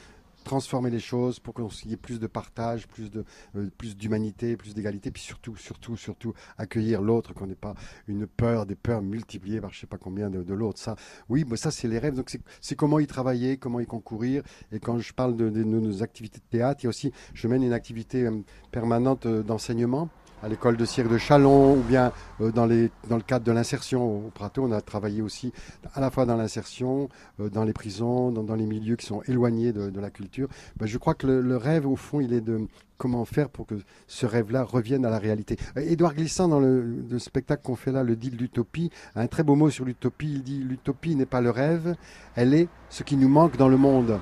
[0.42, 3.24] transformer les choses, pour qu'il y ait plus de partage, plus de
[3.56, 7.74] euh, plus d'humanité, plus d'égalité, puis surtout, surtout, surtout accueillir l'autre, qu'on n'ait pas
[8.08, 10.78] une peur, des peurs multipliées par je sais pas combien de, l'autre.
[10.78, 10.96] Ça,
[11.28, 12.14] oui, mais ça c'est les rêves.
[12.14, 14.42] Donc c'est- comment y travailler, comment y concourir.
[14.70, 17.62] Et quand je parle de, nos activités de théâtre, il y a aussi, je mène
[17.62, 20.08] une activité euh, permanente euh, d'enseignement
[20.42, 22.90] à l'école de cirque de Chalon ou bien euh, dans, le
[23.26, 24.64] cadre de l'insertion au Prato.
[24.64, 25.52] On a travaillé aussi
[25.94, 27.08] à la fois dans l'insertion,
[27.40, 30.48] euh, dans les prisons, dans, les milieux qui sont éloignés de, la culture.
[30.76, 32.66] Ben, je crois que le, rêve, au fond, il est de
[32.98, 33.74] comment faire pour que
[34.06, 35.56] ce rêve-là revienne à la réalité.
[35.76, 39.28] Euh, Édouard Glissant, dans le, le spectacle qu'on fait là, le deal d'utopie, a un
[39.28, 40.32] très beau mot sur l'utopie.
[40.32, 41.94] Il dit l'utopie n'est pas le rêve,
[42.34, 44.18] elle est ce qui nous manque dans le monde.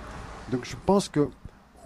[0.50, 1.28] Donc je pense que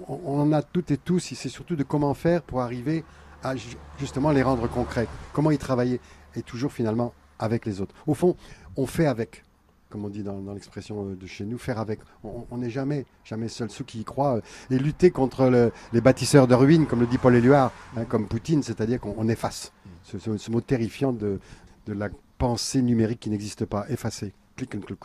[0.09, 3.05] on en a toutes et tous, et c'est surtout de comment faire pour arriver
[3.45, 5.07] à ju- justement les rendre concrets.
[5.33, 6.01] Comment y travailler
[6.35, 7.95] et toujours finalement avec les autres.
[8.07, 8.37] Au fond,
[8.77, 9.45] on fait avec,
[9.91, 12.01] comme on dit dans, l'expression euh, de chez nous, faire avec.
[12.23, 13.71] On n'est jamais, jamais seul.
[13.71, 14.41] Ceux qui y croient euh,
[14.75, 18.27] et lutter contre le- les bâtisseurs de ruines, comme le dit Paul Éluard, hein, comme
[18.27, 19.73] Poutine, c'est-à-dire qu'on on efface.
[20.05, 21.41] Ce, mot terrifiant de,
[21.87, 23.87] la pensée numérique qui n'existe pas.
[23.89, 24.33] Effacer.
[24.57, 25.01] Click and click.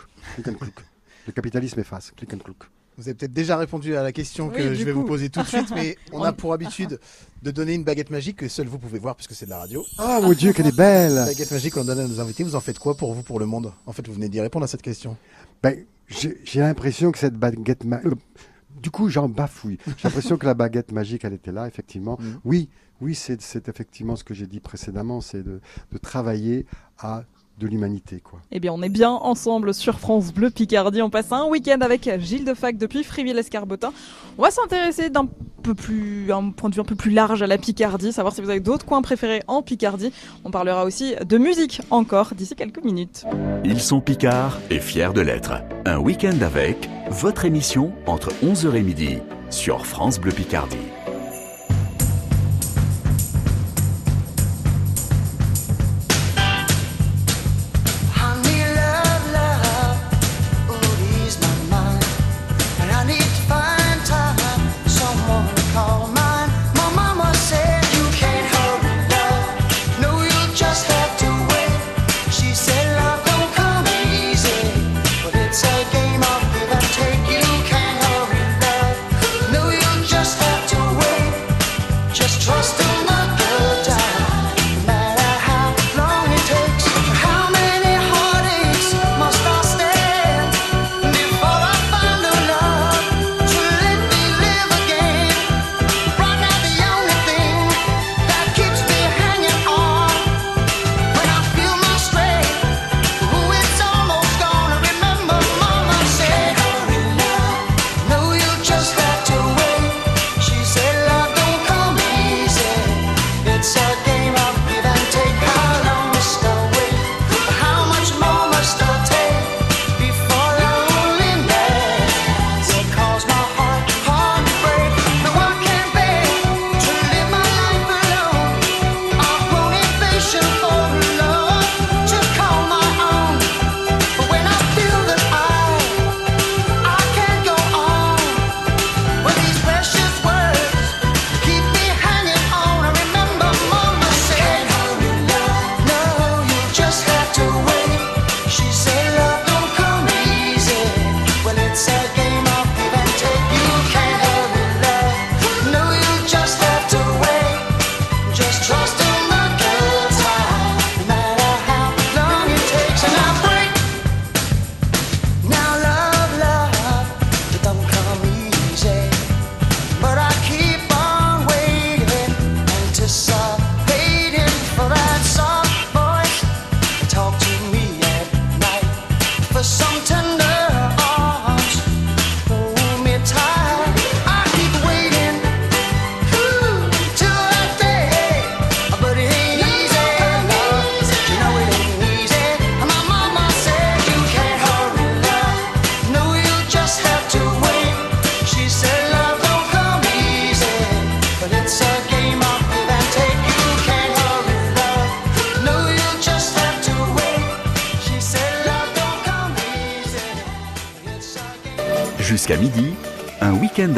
[1.27, 2.11] Le capitalisme efface.
[2.15, 2.39] Click and.
[2.99, 4.99] Vous avez peut-être déjà répondu à la question que Oui, je vais coup.
[4.99, 6.99] vous poser tout de suite, mais on a pour habitude
[7.41, 9.85] de donner une baguette magique que seul vous pouvez voir puisque c'est de la radio.
[9.97, 12.43] Ah mon Dieu, qu'elle est belle Baguette magique qu'on donne à nos invités.
[12.43, 13.71] Vous en faites quoi pour vous, pour le monde?
[13.85, 15.15] En fait, vous venez d'y répondre à cette question.
[15.63, 15.77] Ben,
[16.09, 18.15] j'ai l'impression que cette baguette ma- euh,
[18.81, 19.77] du coup, j'en bafouille.
[19.87, 22.19] J'ai l'impression que la baguette magique, elle était là, effectivement.
[22.43, 22.67] Oui,
[22.99, 25.61] oui, c'est c'est effectivement ce que j'ai dit précédemment, c'est de,
[25.93, 26.65] de travailler
[26.97, 27.23] à
[27.59, 28.39] de l'humanité, quoi.
[28.51, 31.01] Eh bien, on est bien ensemble sur France Bleu Picardie.
[31.01, 33.91] On passe un week-end avec Gilles Defac depuis Fréville-Escarbotin.
[34.37, 35.27] On va s'intéresser d'un
[35.61, 38.41] peu plus, un point de vue un peu plus large à la Picardie, savoir si
[38.41, 40.11] vous avez d'autres coins préférés en Picardie.
[40.45, 43.25] On parlera aussi de musique encore d'ici quelques minutes.
[43.65, 45.53] Ils sont Picards et fiers de l'être.
[45.85, 49.17] Un week-end avec votre émission entre 11h et midi
[49.49, 50.77] sur France Bleu Picardie.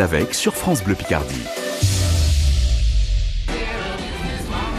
[0.01, 1.60] Avec sur France Bleu Picardie.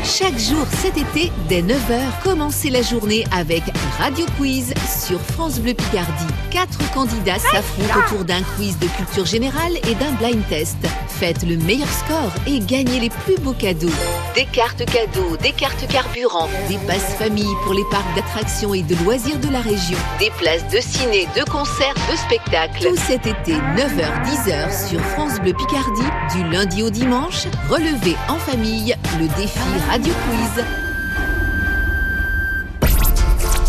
[0.05, 3.63] Chaque jour cet été, dès 9h, commencez la journée avec
[3.99, 4.75] Radio Quiz
[5.07, 6.27] sur France Bleu Picardie.
[6.51, 10.77] Quatre candidats s'affrontent autour d'un quiz de culture générale et d'un blind test.
[11.07, 13.93] Faites le meilleur score et gagnez les plus beaux cadeaux.
[14.35, 18.97] Des cartes cadeaux, des cartes carburant, des passes famille pour les parcs d'attractions et de
[19.05, 22.89] loisirs de la région, des places de ciné, de concerts, de spectacles.
[22.89, 28.97] Tout cet été, 9h-10h sur France Bleu Picardie, du lundi au dimanche, relevez en famille
[29.21, 29.61] le défi
[29.93, 30.65] Radio Quiz.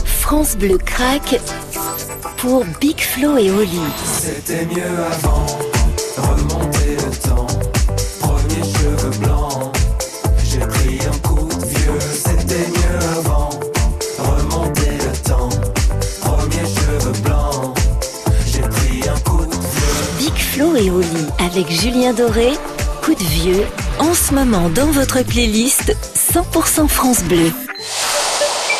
[0.05, 1.41] France Bleu craque
[2.37, 3.81] pour Big Flo et Oli.
[4.05, 5.45] C'était mieux avant,
[6.15, 7.47] remonter le temps.
[8.21, 9.75] Premier cheveux blancs,
[10.45, 11.99] j'ai pris un coup de vieux.
[12.13, 13.49] C'était mieux avant,
[14.19, 15.49] remonter le temps.
[16.21, 17.77] Premier cheveux blancs,
[18.47, 20.19] j'ai pris un coup de vieux.
[20.19, 22.53] Big Flo et Oli avec Julien Doré,
[23.03, 23.65] coup de vieux,
[23.99, 25.93] en ce moment dans votre playlist
[26.33, 27.51] 100% France Bleu.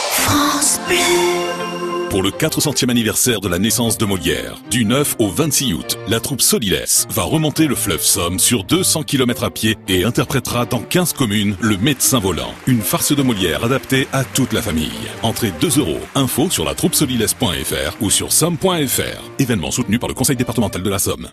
[0.10, 2.10] France Bleu.
[2.10, 6.20] Pour le 400e anniversaire de la naissance de Molière, du 9 au 26 août, la
[6.20, 10.80] troupe Soliles va remonter le fleuve Somme sur 200 km à pied et interprétera dans
[10.80, 14.90] 15 communes Le Médecin Volant, une farce de Molière adaptée à toute la famille.
[15.22, 16.00] Entrée 2 euros.
[16.16, 19.22] Info sur la troupesoliles.fr ou sur somme.fr.
[19.38, 21.30] Événement soutenu par le Conseil départemental de la Somme.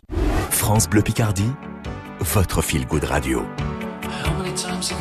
[0.50, 1.50] France Bleu Picardie,
[2.20, 3.42] votre feel good radio.
[4.26, 4.92] How many times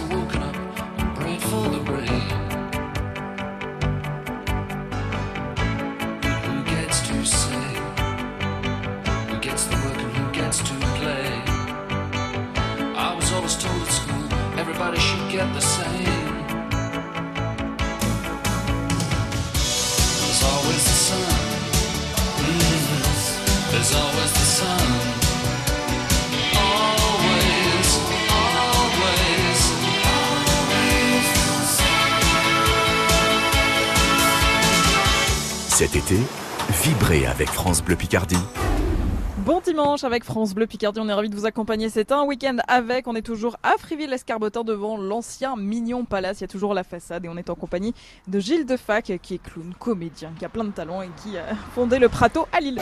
[35.80, 36.18] Cet été,
[36.84, 38.36] vibrez avec France Bleu Picardie.
[39.50, 41.90] Bon dimanche avec France Bleu Picardie, on est ravis de vous accompagner.
[41.90, 46.42] C'est un week-end avec, on est toujours à Friville-Escarbotin devant l'ancien Mignon Palace.
[46.42, 47.96] Il y a toujours la façade et on est en compagnie
[48.28, 51.56] de Gilles Defac qui est clown, comédien, qui a plein de talents et qui a
[51.74, 52.80] fondé le Prato à Lille.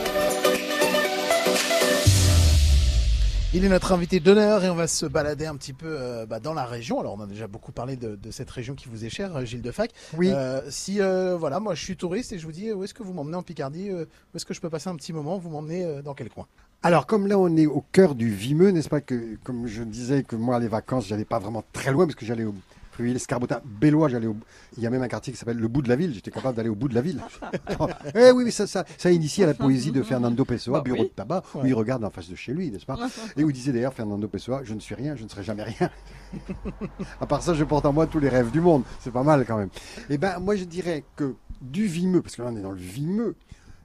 [3.53, 6.41] Il est notre invité d'honneur et on va se balader un petit peu euh, bah,
[6.41, 6.99] dans la région.
[6.99, 9.45] Alors on a déjà beaucoup parlé de, de cette région qui vous est chère, euh,
[9.45, 9.91] Gilles Defac.
[10.17, 10.31] Oui.
[10.33, 13.03] Euh, si euh, voilà, moi je suis touriste et je vous dis où est-ce que
[13.03, 16.01] vous m'emmenez en Picardie Où est-ce que je peux passer un petit moment Vous m'emmenez
[16.03, 16.45] dans quel coin?
[16.83, 20.23] Alors, comme là, on est au cœur du Vimeux, n'est-ce pas que, Comme je disais
[20.23, 22.53] que moi, les vacances, j'allais pas vraiment très loin parce que j'allais au
[22.97, 24.35] Friville-Escarbotin, Bellois, j'allais au...
[24.75, 26.15] Il y a même un quartier qui s'appelle le bout de la ville.
[26.15, 27.21] J'étais capable d'aller au bout de la ville.
[28.15, 31.09] eh oui, ça, ça, ça initie à la poésie de Fernando Pessoa, Bah Bureau oui.
[31.09, 32.97] de tabac, où il regarde en face de chez lui, n'est-ce pas
[33.37, 35.61] Et où il disait d'ailleurs Fernando Pessoa, je ne suis rien, je ne serai jamais
[35.61, 35.91] rien.
[37.21, 38.81] à part ça, je porte en moi tous les rêves du monde.
[38.99, 39.69] C'est pas mal quand même.
[40.09, 42.79] Eh ben, moi, je dirais que du Vimeux, parce que là, on est dans le
[42.79, 43.35] Vimeux,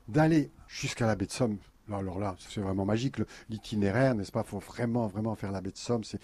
[0.08, 1.58] d'aller jusqu'à la baie de Somme.
[1.90, 3.16] Alors là, c'est vraiment magique.
[3.48, 4.42] L'itinéraire, n'est-ce pas?
[4.46, 6.04] Il faut vraiment, vraiment faire la baie de Somme.
[6.04, 6.20] C'est...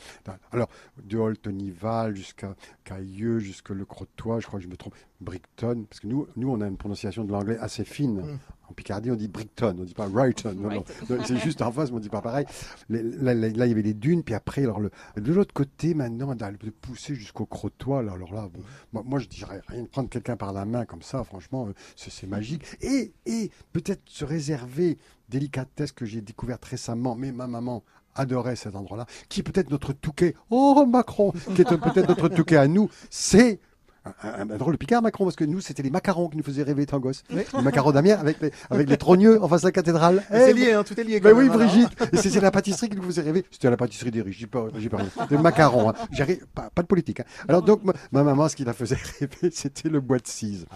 [0.53, 0.69] Alors,
[1.03, 2.55] de Holtenival jusqu'à
[2.85, 6.51] Cailleux, jusqu'à Le Crotoy, je crois que je me trompe, Brighton, parce que nous, nous
[6.51, 8.21] on a une prononciation de l'anglais assez fine.
[8.21, 8.39] Mm.
[8.71, 10.55] En Picardie, on dit Brighton, on ne dit pas Brighton.
[10.55, 10.85] Non, non.
[11.09, 12.45] Non, c'est juste en face, mais on ne dit pas pareil.
[12.91, 15.95] Là, là, là, il y avait les dunes, puis après, alors le, de l'autre côté,
[15.95, 18.61] maintenant, de pousser jusqu'au Crotoy, là, alors là, bon,
[18.93, 21.73] moi, moi, je dirais rien de prendre quelqu'un par la main comme ça, franchement, euh,
[21.97, 22.63] c'est c'est magique.
[22.83, 24.99] Et, et peut-être se réserver
[25.29, 27.83] délicatesse que j'ai découverte récemment, mais ma maman
[28.15, 32.67] adorait cet endroit-là, qui peut-être notre touquet, oh Macron, qui est peut-être notre touquet à
[32.67, 33.61] nous, c'est
[34.05, 36.43] un, un- un drôle de Picard, Macron, parce que nous, c'était les macarons qui nous
[36.43, 37.23] faisaient rêver étant gosse.
[37.31, 40.23] Les macarons d'Amiens avec les, avec les trogneux en face de la cathédrale.
[40.31, 41.49] C'est Eh, lié, hein, tout est lié Ben quand oui.
[41.49, 41.91] Brigitte.
[42.13, 43.45] Et c'est c'est la pâtisserie qui nous faisait rêver.
[43.51, 45.27] C'était à la pâtisserie des riches, j'ai pas, j'ai pas rien.
[45.29, 45.91] Des macarons.
[45.91, 45.95] Hein.
[46.13, 47.21] J'arrive- Pas, pas de politique.
[47.21, 47.25] hein.
[47.49, 50.67] Alors donc, ma, ma maman, ce qui la faisait rêver, c'était le bois de cise.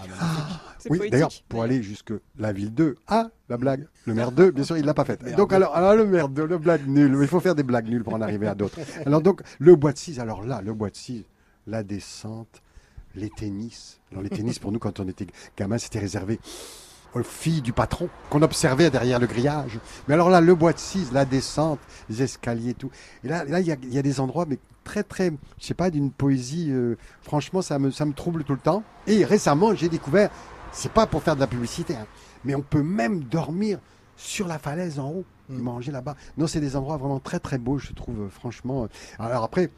[0.78, 1.12] C'est oui, poétique.
[1.12, 2.96] d'ailleurs, pour aller jusque la ville 2.
[3.06, 3.86] Ah, la blague.
[4.06, 5.22] Le maire 2, bien sûr, il l'a pas faite.
[5.36, 7.16] Donc alors, alors, le maire 2, le blague nul.
[7.20, 8.78] Il faut faire des blagues nulles pour en arriver à d'autres.
[9.06, 11.24] Alors donc, le bois de cise, alors là, le bois de cise,
[11.66, 12.60] la descente,
[13.14, 14.00] les tennis.
[14.10, 16.38] Alors les tennis, pour nous, quand on était gamin, c'était réservé
[17.14, 19.78] aux filles du patron qu'on observait derrière le grillage.
[20.08, 22.90] Mais alors là, le bois de cise, la descente, les escaliers et tout.
[23.22, 25.74] Et là, là, il y a, y a des endroits, mais très, très, je sais
[25.74, 26.68] pas, d'une poésie.
[26.70, 28.82] euh, franchement, ça me, ça me trouble tout le temps.
[29.06, 30.30] Et récemment, j'ai découvert,
[30.72, 32.06] c'est pas pour faire de la publicité, hein,
[32.44, 33.78] mais on peut même dormir
[34.16, 36.16] sur la falaise en haut, et manger là-bas.
[36.38, 38.88] Non, c'est des endroits vraiment très, très beaux, je trouve, euh, franchement.
[39.18, 39.70] Alors après,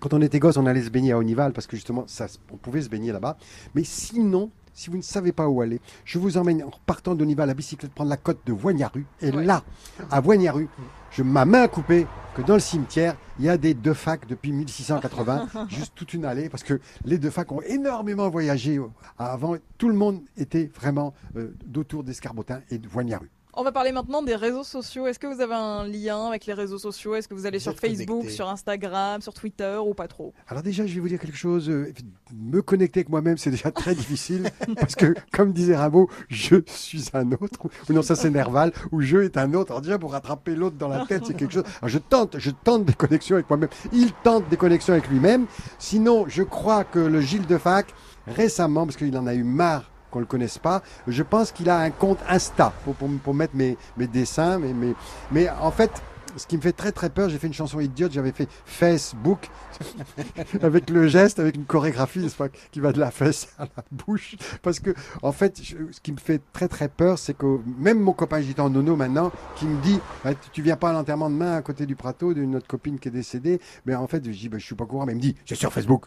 [0.00, 2.56] quand on était gosse, on allait se baigner à Onival parce que justement, ça, on
[2.56, 3.36] pouvait se baigner là-bas.
[3.74, 7.24] Mais sinon, si vous ne savez pas où aller, je vous emmène en partant de
[7.24, 9.06] Niva à bicyclette prendre la côte de Voignaru.
[9.22, 9.64] Et là,
[10.10, 10.68] à Voignaru,
[11.10, 14.26] je ma main à couper que dans le cimetière, il y a des deux facs
[14.26, 18.86] depuis 1680, juste toute une allée, parce que les deux facs ont énormément voyagé euh,
[19.18, 19.56] avant.
[19.78, 23.30] Tout le monde était vraiment euh, d'autour d'Escarbotin et de Voignaru.
[23.58, 25.06] On va parler maintenant des réseaux sociaux.
[25.06, 27.14] Est-ce que vous avez un lien avec les réseaux sociaux?
[27.14, 28.30] Est-ce que vous allez sur Facebook, connecté.
[28.30, 30.34] sur Instagram, sur Twitter ou pas trop?
[30.46, 31.70] Alors déjà, je vais vous dire quelque chose.
[31.70, 31.90] euh,
[32.34, 37.08] me connecter avec moi-même, c'est déjà très difficile parce que, comme disait Rimbaud, je suis
[37.14, 37.58] un autre.
[37.88, 38.72] Ou non, ça c'est Nerval.
[38.92, 39.70] Ou je est un autre.
[39.70, 41.64] Alors déjà, pour rattraper l'autre dans la tête, c'est quelque chose.
[41.80, 43.70] Alors je tente, je tente des connexions avec moi-même.
[43.90, 45.46] Il tente des connexions avec lui-même.
[45.78, 47.86] Sinon, je crois que le Gilles de Fac,
[48.26, 51.78] récemment, parce qu'il en a eu marre qu'on le connaisse pas, je pense qu'il a
[51.78, 54.58] un compte Insta pour, pour, mettre mes, mes dessins.
[54.58, 54.94] Mais, mais,
[55.30, 55.90] mais en fait,
[56.36, 59.48] ce qui me fait très très peur, j'ai fait une chanson idiote, j'avais fait Facebook
[60.62, 63.84] avec le geste, avec une chorégraphie, n'est-ce pas, qui va de la fesse à la
[63.90, 64.36] bouche.
[64.62, 68.12] Parce que, en fait, ce qui me fait très très peur, c'est que même mon
[68.12, 71.62] copain gitan Nono maintenant, qui me dit, Ah, tu- viens pas à l'enterrement demain à
[71.62, 74.58] côté du prato d'une autre copine qui est décédée, mais en fait, je dis, bah,
[74.58, 76.04] je suis pas courant, mais il me dit, c'est sur Facebook.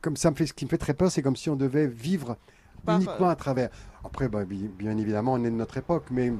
[0.00, 1.86] Comme ça me fait, ce qui me fait très peur, c'est comme si on devait
[1.86, 2.36] vivre
[2.86, 3.70] Par- uniquement à travers.
[4.04, 6.32] Après, bah, bi- bien évidemment, on est de notre époque, mais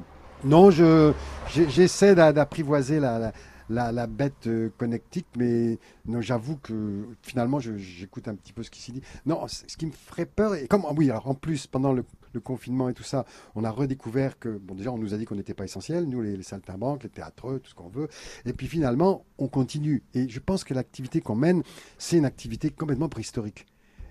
[0.43, 1.13] non, je
[1.49, 3.33] j'essaie d'a- d'apprivoiser la, la,
[3.69, 8.69] la- la bête euh, connectique, mais non, j'avoue que finalement, j'écoute un petit peu ce
[8.71, 9.01] qui s'y dit.
[9.25, 12.39] Non, ce qui me ferait peur, et comme oui, alors en plus pendant le, le
[12.39, 13.25] confinement et tout ça,
[13.55, 16.21] on a redécouvert que bon, déjà, on nous a dit qu'on n'était pas essentiel, nous
[16.21, 18.07] les, les saltimbanques, les théâtreux, tout ce qu'on veut,
[18.45, 20.03] et puis finalement, on continue.
[20.13, 21.63] Et je pense que l'activité qu'on mène,
[21.97, 23.65] c'est une activité complètement préhistorique.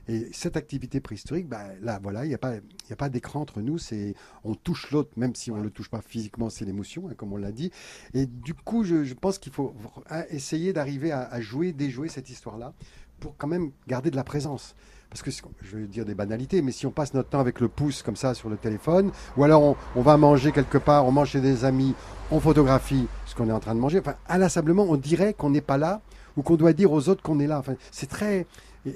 [0.08, 3.40] Et cette activité préhistorique, bah, là, voilà, il n'y a pas, y a pas d'écran
[3.40, 3.78] entre nous.
[3.78, 7.14] C'est, on touche l'autre, même si on ne le touche pas physiquement, c'est l'émotion, hein,
[7.16, 7.70] comme on l'a dit.
[8.14, 9.74] Et du coup, je, je pense qu'il faut
[10.10, 12.72] hein, essayer d'arriver à, à jouer, déjouer cette histoire-là,
[13.18, 14.74] pour quand même garder de la présence.
[15.08, 15.30] Parce que,
[15.62, 18.16] je vais dire des banalités, mais si on passe notre temps avec le pouce comme
[18.16, 21.40] ça sur le téléphone, ou alors on, on va manger quelque part, on mange chez
[21.40, 21.94] des amis,
[22.30, 25.60] on photographie ce qu'on est en train de manger, enfin, inlassablement, on dirait qu'on n'est
[25.60, 26.02] pas là,
[26.36, 27.58] ou qu'on doit dire aux autres qu'on est là.
[27.58, 28.46] Enfin, c'est très,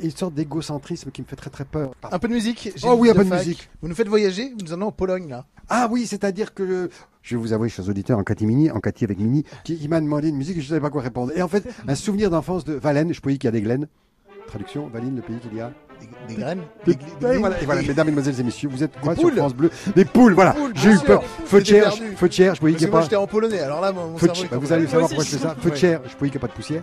[0.03, 1.93] une sorte d'égocentrisme qui me fait très très peur.
[2.11, 3.39] Un peu de musique Oh oui, un peu de Fac.
[3.39, 3.69] musique.
[3.83, 5.47] Vous nous faites voyager Nous en allons en Pologne, là.
[5.69, 6.91] Ah oui, c'est-à-dire que le-
[7.23, 10.01] je vais vous avouer, chers auditeurs, en catimini, en catie avec Mini, qui, qui m'a
[10.01, 11.33] demandé une musique et je ne savais pas quoi répondre.
[11.37, 13.63] Et en fait, un souvenir d'enfance de Valène, je peux dire qu'il y a des
[13.63, 13.87] glaines.
[14.47, 15.73] Traduction, Valine, le pays qu'il y a.
[16.29, 18.83] Des graines Des- Des- des- voilà, des- et voilà, des- mesdames, mesdemoiselles et messieurs, vous
[18.83, 19.39] êtes quoi Des sur poules.
[19.39, 20.55] France Bleu Des poules, voilà.
[20.75, 21.23] J'ai eu peur.
[21.45, 22.17] Feu de J'étais chair, perdu.
[22.17, 23.03] feu de chair, je voyais qu'il que n'y a pas.
[23.05, 25.57] j'étais en polonais, alors là, mon cerveau, bah, vous allez savoir pourquoi je fais ça.
[25.61, 25.77] Feu de Ouais.
[25.81, 26.83] chair, je voyais qu'il n'y a pas de poussière.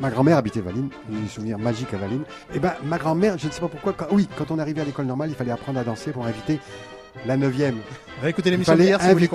[0.00, 2.22] Ma grand-mère habitait Valine, des souvenirs magiques à Valine.
[2.54, 4.84] Et ben, ma grand-mère, je ne sais pas pourquoi, quand- oui, quand on arrivait à
[4.84, 6.58] l'école normale, il fallait apprendre à danser pour inviter
[7.26, 7.76] la 9e.
[8.22, 9.28] Réécoutez Il l'émission fallait d'hier si vous voulez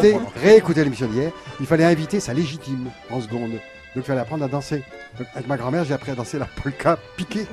[0.44, 1.32] réécouter l'émission d'hier.
[1.60, 3.52] Il fallait inviter sa légitime en seconde.
[3.96, 4.84] Donc il fallait apprendre à danser.
[5.18, 7.48] Donc, avec ma grand-mère, j'ai appris à danser la polka piquée.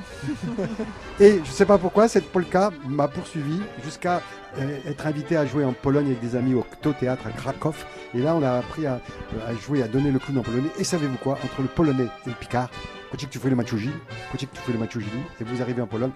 [1.19, 4.21] Et je ne sais pas pourquoi, cette polka m'a poursuivi jusqu'à
[4.59, 7.73] euh, être invité à jouer en Pologne avec des amis au Kto Théâtre à Krakow.
[8.13, 9.01] Et là, on a appris à,
[9.47, 10.69] à jouer, à donner le clown en polonais.
[10.77, 11.39] Et savez-vous quoi?
[11.43, 12.69] Entre le polonais et le picard,
[13.11, 13.89] Kocik tu fais le maciuzi,
[14.31, 15.07] Kocik tu fais le maciuzi,
[15.41, 16.11] et vous arrivez en Pologne.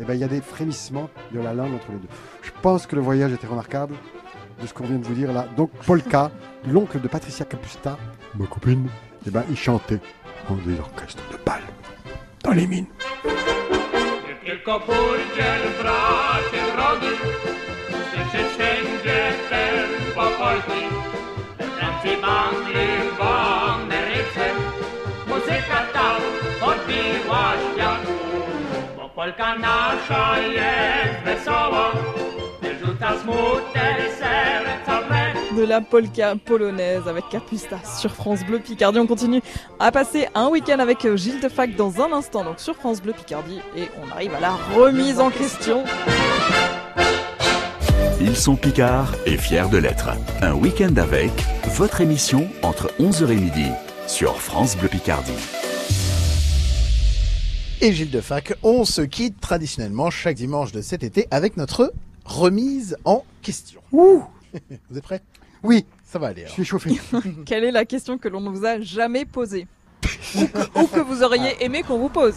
[0.00, 2.08] Eh ben, il y a des frémissements de la langue entre les deux.
[2.42, 3.94] Je pense que le voyage était remarquable
[4.60, 5.46] de ce qu'on vient de vous dire là.
[5.56, 6.30] Donc Polka,
[6.66, 7.96] l'oncle de Patricia Capusta,
[8.36, 8.88] ma copine,
[9.26, 10.00] eh ben, il chantait
[10.48, 11.62] en des orchestres de balles
[12.42, 12.86] dans les mines.
[35.56, 38.98] De la polka polonaise avec Capusta sur France Bleu Picardie.
[38.98, 39.40] On continue
[39.78, 43.00] à passer un week-end avec euh, Gilles de Fac dans un instant, donc sur France
[43.00, 45.84] Bleu Picardie, et on arrive à la remise en question.
[48.20, 50.10] Ils sont Picards et fiers de l'être.
[50.42, 51.30] Un week-end avec
[51.76, 53.66] votre émission entre 11h et midi
[54.06, 55.32] sur France Bleu Picardie.
[57.80, 61.92] Et Gilles de Fac, on se quitte traditionnellement chaque dimanche de cet été avec notre
[62.28, 63.80] remise en question.
[63.92, 65.22] Vous êtes prêts?
[65.62, 65.84] Oui.
[66.04, 66.44] Ça va aller.
[66.46, 66.98] Je suis chauffé.
[67.46, 69.66] Quelle est la question que l'on ne vous a jamais posée?
[70.36, 72.36] Ou, que, ou que vous auriez aimé qu'on vous pose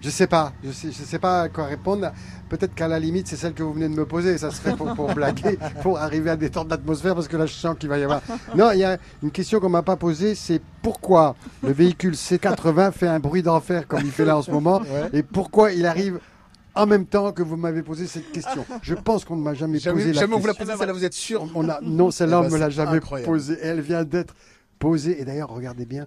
[0.00, 2.10] Je sais pas, je sais, je sais pas à quoi répondre.
[2.48, 4.36] Peut-être qu'à la limite, c'est celle que vous venez de me poser.
[4.38, 7.76] Ça serait pour, pour blaguer, pour arriver à détendre l'atmosphère, parce que là, je sens
[7.78, 8.20] qu'il va y avoir.
[8.56, 12.92] Non, il y a une question qu'on m'a pas posée, c'est pourquoi le véhicule C80
[12.92, 15.10] fait un bruit d'enfer comme il fait là en ce moment, Ouais.
[15.12, 16.18] et pourquoi il arrive
[16.74, 18.64] en même temps que vous m'avez posé cette question.
[18.82, 20.66] Je pense qu'on ne m'a jamais, Jamais- posé la jamais on vous l'a question.
[20.66, 23.00] posé, celle-là, vous êtes sûr On a, non, celle-là, Eh on ben, me l'a jamais
[23.24, 23.58] posée.
[23.62, 24.34] Elle vient d'être
[24.78, 25.20] posée.
[25.20, 26.06] Et d'ailleurs, regardez bien,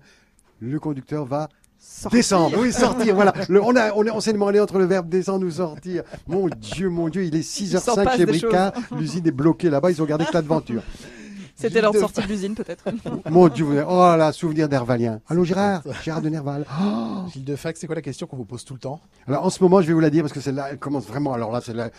[0.61, 2.17] le conducteur va Sortir.
[2.17, 3.31] Descendre, oui, sortir, voilà.
[3.49, 6.01] Le- on a, on, est- on s'est demandé entre le verbe descendre ou sortir.
[6.25, 8.71] Mon Dieu, mon Dieu, il est Il s'en 6h05 passe chez Bricard.
[8.97, 10.81] L'usine est bloquée là-bas, ils ont gardé que l'aventure.
[11.55, 12.83] C'était leur sortie de l'usine, peut-être.
[13.29, 15.21] Mon Dieu, vous- oh là, souvenir d'Hervalien.
[15.29, 16.65] Allô Gérard Gérard de Nerval.
[16.81, 18.99] Oh Gilles de Fac, c'est quoi la question qu'on vous pose tout le temps?
[19.27, 21.33] Alors en ce moment, je vais vous la dire parce que celle-là, elle commence vraiment.
[21.33, 21.89] Alors là, celle-là,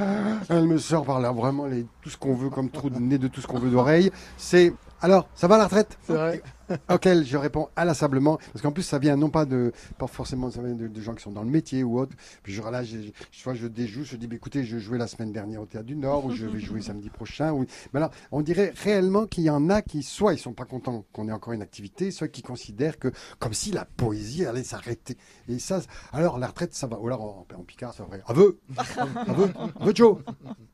[0.48, 3.18] elle me sort par là vraiment les, tout ce qu'on veut comme trou de nez
[3.18, 4.10] de tout ce qu'on veut d'oreille.
[4.36, 5.98] C'est alors, ça va la retraite?
[6.06, 6.42] C'est vrai.
[6.90, 10.62] Auquel je réponds inlassablement parce qu'en plus ça vient non pas de pas forcément ça
[10.62, 12.16] vient de, de gens qui sont dans le métier ou autre.
[12.42, 15.06] Puis je là, je, je, soit je déjoue, je dis bah, écoutez, je jouais la
[15.06, 17.52] semaine dernière au théâtre du Nord ou je vais jouer samedi prochain.
[17.52, 17.66] Ou...
[17.92, 21.04] Mais alors, on dirait réellement qu'il y en a qui soit ils sont pas contents
[21.12, 25.16] qu'on ait encore une activité, soit qui considèrent que comme si la poésie allait s'arrêter.
[25.48, 25.80] Et ça,
[26.12, 26.98] alors la retraite ça va.
[26.98, 28.16] Ou alors en, en Picard ça va.
[28.26, 29.50] Aveu, aveu,
[29.80, 30.18] aveu Joe.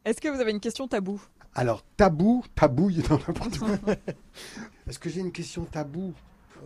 [0.05, 1.20] Est-ce que vous avez une question tabou?
[1.55, 3.68] Alors, tabou, tabouille dans n'importe quoi.
[4.89, 6.12] Est-ce que j'ai une question tabou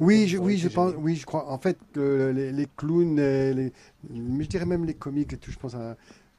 [0.00, 1.50] oui, je, oui, je pense, oui, je crois.
[1.50, 3.72] En fait, que les, les clowns, euh, les,
[4.10, 5.50] mais je dirais même les comiques et tout.
[5.50, 5.96] Je pense à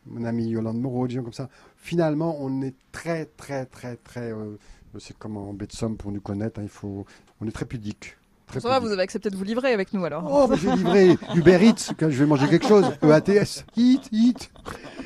[0.07, 1.49] mon ami Yolande Moreau, des gens comme ça.
[1.77, 4.31] Finalement, on est très, très, très, très.
[4.31, 4.57] euh,
[4.99, 6.59] c'est comme en baie de Somme pour nous connaître.
[6.59, 7.05] hein, il faut,
[7.41, 8.17] on est très pudique.
[8.47, 10.27] Très Ça va, vous avez accepté de vous livrer avec nous alors.
[10.29, 12.85] Oh, j'ai livré Uber Eats quand je vais manger quelque chose.
[13.03, 13.65] E EATS.
[13.77, 14.51] Eat, eat.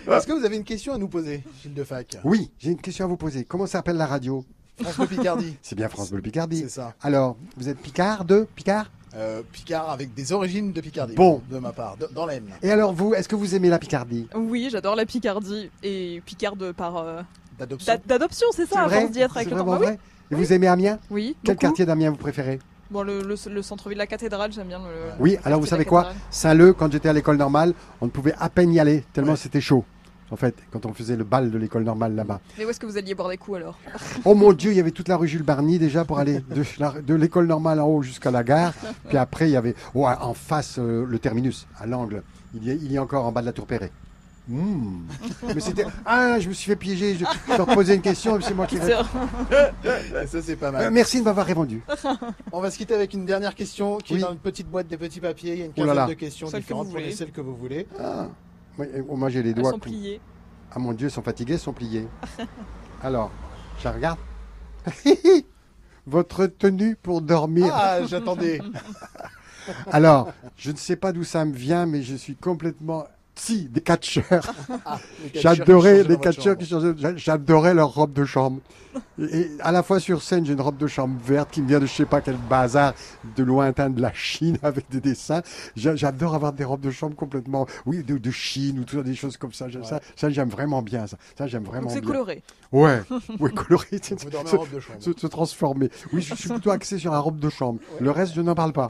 [0.10, 2.82] Est-ce que vous avez une question à nous poser, Gilles de Fac Oui, j'ai une
[2.82, 3.44] question à vous poser.
[3.44, 4.46] Comment s'appelle la radio?
[4.82, 5.58] France Bleu Picardie.
[5.62, 6.60] C'est bien France Bleu Picardie.
[6.62, 6.94] C'est ça.
[7.02, 8.92] Alors, vous êtes Picard de Picard?
[9.16, 11.16] Euh, Picard avec des origines de Picardie.
[11.16, 11.42] Bon.
[11.50, 12.50] De ma part, de- dans l'Aisne.
[12.62, 14.28] Et alors, vous, est-ce que vous aimez la Picardie?
[14.36, 17.22] Oui, j'adore la Picardie et Picarde par euh,
[17.58, 17.94] D'adoption.
[17.94, 19.66] d'a- d'adoption, c'est ça, force d'y être avec C'est le temps.
[19.66, 19.96] vraiment Bah oui.
[19.96, 20.00] vrai
[20.32, 21.00] Et vous aimez Amiens?
[21.10, 21.36] Oui.
[21.44, 21.62] Quel beaucoup.
[21.68, 22.60] quartier d'Amiens vous préférez?
[22.92, 25.12] Bon, le, le- le centre-ville, la cathédrale, j'aime bien le.
[25.20, 26.10] Oui, le alors vous savez de quoi?
[26.30, 29.60] Saint-Leu, quand j'étais à l'école normale, on ne pouvait à peine y aller, tellement c'était
[29.62, 29.84] chaud.
[30.30, 32.42] En fait, quand on faisait le bal de l'école normale là-bas.
[32.58, 33.78] Mais où est-ce que vous alliez boire des coups alors?
[34.26, 37.14] Oh mon Dieu, il y avait toute la rue Jules Barny déjà pour aller de,
[37.14, 38.74] l'école normale en haut jusqu'à la gare.
[39.08, 42.24] Puis après, il y avait oh, en face euh, le terminus, à l'angle.
[42.54, 43.92] Il y, a, il y a encore en bas de la Tour Perret.
[44.48, 45.02] Mmh.
[45.54, 45.86] Mais c'était.
[46.06, 47.16] Ah, je me suis fait piéger.
[47.16, 48.78] Je, je leur posais une question et c'est moi qui.
[48.78, 50.86] Ça, c'est pas mal.
[50.86, 51.84] Euh, merci de m'avoir répondu.
[52.52, 54.20] On va se quitter avec une dernière question qui Oui.
[54.20, 55.54] est dans une petite boîte des petits papiers.
[55.54, 56.88] Il y a une là quinzaine de questions Celle que différentes.
[56.88, 57.88] vous Prenez celle que vous voulez.
[58.00, 58.28] Ah.
[58.78, 59.72] Oui, moi j'ai les Elles doigts.
[59.72, 60.22] sont qui- pliées.
[60.72, 62.08] Ah mon Dieu, ils sont fatigués, ils sont pliés.
[63.04, 63.32] Alors,
[63.82, 64.20] je regarde.
[66.06, 67.74] Votre tenue pour dormir.
[67.74, 68.62] Ah, j'attendais.
[69.92, 73.06] Alors, je ne sais pas d'où ça me vient, mais je suis complètement.
[73.38, 74.54] Si, des catcheurs.
[74.86, 75.00] Ah,
[75.34, 76.94] J'adorais les catcheurs qui changeaient.
[77.18, 78.60] J'adorais leur robe de chambre.
[79.20, 81.68] Et, et à la fois sur scène, j'ai une robe de chambre verte qui me
[81.68, 82.94] vient de je sais pas quel bazar
[83.36, 85.42] de lointain de la Chine avec des dessins.
[85.76, 89.04] J'a- J'adore avoir des robes de chambre complètement, oui, de, de Chine ou tout ça,
[89.04, 89.68] des choses comme ça.
[89.84, 91.06] Ça, ça j'aime vraiment bien.
[91.08, 92.44] Ça, ça j'aime vraiment Donc c'est coloré.
[92.72, 93.02] Ouais,
[93.40, 93.88] ouais, coloré.
[94.02, 95.00] Se, robe de chambre.
[95.02, 95.90] se- se transformer.
[96.14, 97.80] Oui, je suis plutôt axé sur la robe de chambre.
[98.00, 98.90] Le reste, je n'en parle pas.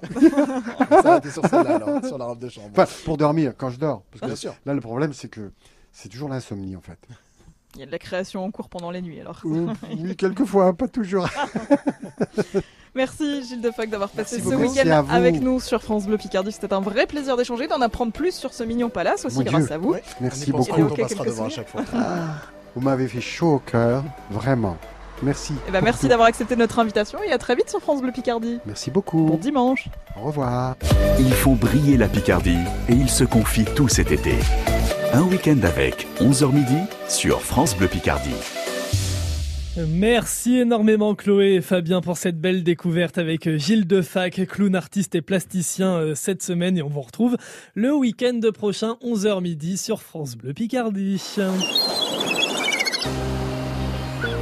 [1.01, 2.69] S'arrêter sur celle-là, alors, sur la robe de chambre.
[2.77, 4.03] Enfin, pour dormir, quand je dors.
[4.11, 4.55] Parce que sûr.
[4.65, 5.51] Là, le problème, c'est que
[5.91, 6.97] c'est toujours l'insomnie, en fait.
[7.75, 9.39] Il y a de la création en cours pendant les nuits alors.
[9.43, 9.69] Ou-
[9.99, 11.27] oui, quelquefois, pas toujours.
[12.95, 16.51] Merci Gilles Defac d'avoir passé Merci ce week-end avec nous sur France Bleu Picardie.
[16.51, 19.65] C'était un vrai plaisir d'échanger, d'en apprendre plus sur ce mignon palace aussi Mon grâce
[19.65, 19.73] Dieu.
[19.73, 19.91] à vous.
[19.91, 20.03] Ouais.
[20.19, 20.81] Merci beaucoup.
[20.81, 21.83] on passera devant à chaque fois.
[22.73, 24.77] Vous m'avez fait chaud au cœur, vraiment.
[25.23, 25.53] Merci.
[25.67, 28.59] Eh ben, merci d'avoir accepté notre invitation et à très vite sur France Bleu Picardie.
[28.65, 29.37] Merci Bon beaucoup.
[29.41, 29.89] dimanche.
[30.15, 30.75] Au revoir.
[31.19, 32.59] Ils font briller la Picardie
[32.89, 34.35] et ils se confient tout cet été.
[35.13, 38.29] Un week-end avec, 11h midi, sur France Bleu Picardie.
[39.89, 45.21] Merci énormément Chloé et Fabien pour cette belle découverte avec Gilles Defac, clown artiste et
[45.21, 47.37] plasticien euh, cette semaine et on vous retrouve
[47.75, 51.21] le week-end prochain 11h midi sur France Bleu Picardie.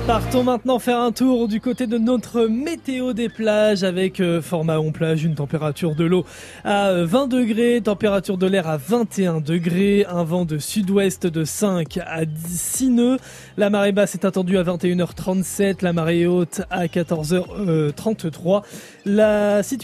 [0.07, 4.77] Partons maintenant faire un tour du côté de notre météo des plages avec euh, format
[4.77, 6.25] on plage, une température de l'eau
[6.63, 11.43] à euh, 20 degrés, température de l'air à 21 degrés, un vent de sud-ouest de
[11.43, 13.17] 5 à 10 6 nœuds.
[13.57, 18.61] La marée basse est attendue à 21h37, la marée haute à 14h33.
[19.05, 19.75] La situation